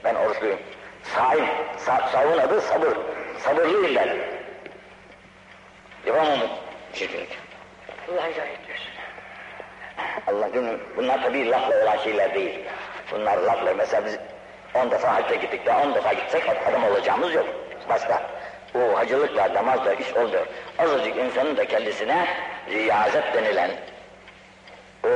Ben 0.04 0.16
oruçluyum. 0.16 0.60
Saim, 1.04 1.46
sa 1.78 2.10
savun 2.12 2.38
adı 2.38 2.62
sabır. 2.62 2.98
Sabırlıyım 3.40 3.96
ben. 3.96 4.18
Yapamam 6.06 6.40
çirkinlik. 6.94 7.38
Allah 8.12 8.28
etsin. 8.28 8.44
Allah 10.28 10.48
günü, 10.48 10.80
bunlar 10.98 11.24
tabii 11.24 11.50
lafla 11.50 11.84
olan 11.84 11.98
şeyler 11.98 12.36
değil. 12.36 12.60
Bunlar 13.12 13.38
lafla, 13.38 13.74
mesela 13.74 14.06
biz 14.06 14.18
on 14.74 14.92
defa 14.92 15.14
hacca 15.14 15.36
gittik 15.36 15.66
de 15.66 15.74
on 15.74 15.96
defa 15.96 16.14
gitsek 16.14 16.44
adam 16.70 16.84
olacağımız 16.84 17.34
yok. 17.34 17.46
Başka. 17.90 18.22
O 18.76 18.98
hacılıkla, 18.98 19.54
namazla 19.54 19.94
iş 19.94 20.14
oldu. 20.14 20.46
Azıcık 20.80 21.18
insanın 21.18 21.58
da 21.58 21.66
kendisine 21.66 22.28
riyazet 22.70 23.34
denilen 23.34 23.72
o 25.04 25.10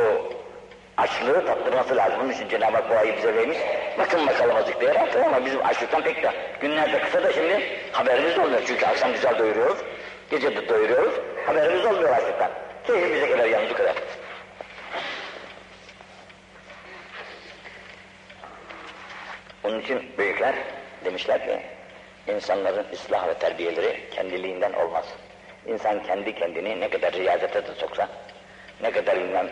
açlığı 0.97 1.45
tattırması 1.45 1.95
lazım. 1.95 2.19
Bunun 2.23 2.31
için 2.31 2.49
Cenab-ı 2.49 2.77
Hak 2.77 2.89
bu 2.89 2.93
ayı 2.93 3.17
bize 3.17 3.35
vermiş. 3.35 3.57
Bakın 3.97 4.27
bakalım 4.27 4.55
azıcık 4.55 4.81
diye 4.81 4.95
rahatır 4.95 5.19
ama 5.19 5.45
bizim 5.45 5.65
açlıktan 5.65 6.01
pek 6.01 6.23
de 6.23 6.31
günlerde 6.61 7.01
kısa 7.01 7.23
da 7.23 7.33
şimdi 7.33 7.63
haberimiz 7.91 8.37
olmuyor. 8.37 8.61
Çünkü 8.67 8.85
akşam 8.85 9.13
güzel 9.13 9.39
doyuruyoruz, 9.39 9.77
gece 10.29 10.55
de 10.55 10.69
doyuruyoruz. 10.69 11.13
Haberimiz 11.45 11.85
olmuyor 11.85 12.09
açlıktan. 12.09 12.51
Keyfimize 12.87 13.31
kadar 13.31 13.45
yalnız 13.45 13.73
kadar. 13.73 13.95
Onun 19.63 19.79
için 19.79 20.11
büyükler 20.17 20.55
demişler 21.05 21.45
ki 21.45 21.59
insanların 22.29 22.85
ıslah 22.93 23.27
ve 23.27 23.33
terbiyeleri 23.33 24.09
kendiliğinden 24.11 24.73
olmaz. 24.73 25.05
İnsan 25.67 26.03
kendi 26.03 26.35
kendini 26.35 26.79
ne 26.79 26.89
kadar 26.89 27.13
riyazete 27.13 27.67
de 27.67 27.75
soksa, 27.77 28.09
ne 28.81 28.91
kadar 28.91 29.19
bilmem 29.19 29.49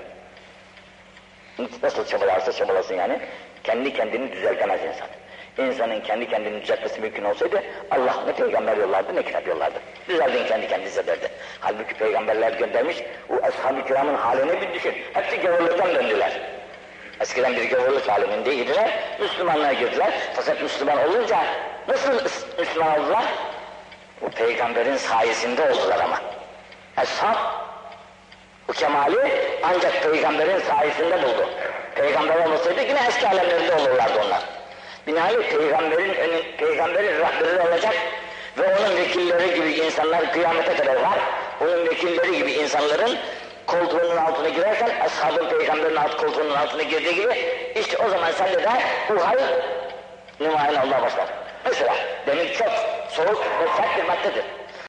nasıl 1.84 2.06
çabalarsa 2.06 2.52
çabalasın 2.52 2.96
yani, 2.96 3.20
kendi 3.63 3.94
kendini 3.94 4.32
düzeltemez 4.32 4.80
insan. 4.84 5.08
İnsanın 5.58 6.02
kendi 6.02 6.30
kendini 6.30 6.62
düzeltmesi 6.62 7.02
mümkün 7.02 7.24
olsaydı 7.24 7.63
Allah 7.92 8.24
ne 8.26 8.34
peygamber 8.34 8.78
yollardı 8.78 9.16
ne 9.16 9.24
kitap 9.24 9.48
yollardı. 9.48 9.80
Düzeldin 10.10 10.46
kendi 10.48 10.68
kendinize 10.68 11.08
derdi. 11.08 11.30
Halbuki 11.60 11.94
peygamberler 11.94 12.52
göndermiş, 12.52 12.98
o 13.30 13.46
ashab-ı 13.46 13.86
kiramın 13.88 14.16
halini 14.16 14.62
bir 14.62 14.74
düşün. 14.74 14.94
Hepsi 15.13 15.38
gavurluktan 15.38 15.96
döndüler. 15.96 16.42
Eskiden 17.22 17.56
bir 17.56 17.70
gavurluk 17.70 18.10
alemindeydiler, 18.10 18.90
Müslümanlar 19.20 19.72
girdiler. 19.72 20.13
Fakat 20.34 20.62
Müslüman 20.62 21.10
olunca 21.10 21.38
nasıl 21.88 22.13
Müslüman 22.60 23.00
oldular? 23.00 23.26
Bu 24.21 24.30
peygamberin 24.30 24.97
sayesinde 24.97 25.62
oldular 25.62 26.00
ama. 26.00 26.21
Eshab 27.04 27.36
bu 28.67 28.73
kemali 28.73 29.32
ancak 29.63 30.04
peygamberin 30.04 30.60
sayesinde 30.60 31.23
buldu. 31.23 31.50
Peygamber 31.95 32.45
olmasaydı 32.45 32.82
yine 32.82 33.00
eski 33.08 33.28
alemlerinde 33.28 33.76
olurlardı 33.76 34.21
onlar. 34.26 34.41
Binaenaleyh 35.08 35.50
peygamberin 35.50 36.13
peygamberin 36.58 37.19
rehberi 37.19 37.69
olacak 37.69 37.93
ve 38.58 38.76
onun 38.76 38.97
vekilleri 38.97 39.56
gibi 39.56 39.71
insanlar 39.71 40.34
kıyamete 40.34 40.76
kadar 40.76 40.95
var. 40.95 41.19
Onun 41.62 41.86
vekilleri 41.86 42.38
gibi 42.38 42.52
insanların 42.52 43.17
koltuğunun 43.67 44.17
altına 44.17 44.50
girersen 44.50 44.89
ashabın 45.02 45.50
peygamberin 45.50 45.95
alt 45.95 46.17
koltuğunun 46.17 46.56
altına 46.56 46.84
girdiği 46.84 47.15
gibi 47.15 47.36
işte 47.76 47.97
o 47.97 48.10
zaman 48.10 48.32
sende 48.32 48.63
de 48.63 48.69
bu 49.10 49.28
hal 49.28 49.38
numayen 50.39 50.76
Allah 50.76 51.02
başlar. 51.02 51.46
Mesela 51.65 51.96
demir 52.28 52.54
çok 52.54 52.67
soğuk 53.10 53.38
ve 53.60 53.67
sert 53.78 53.98
bir 53.98 54.04
maddedir. 54.04 54.57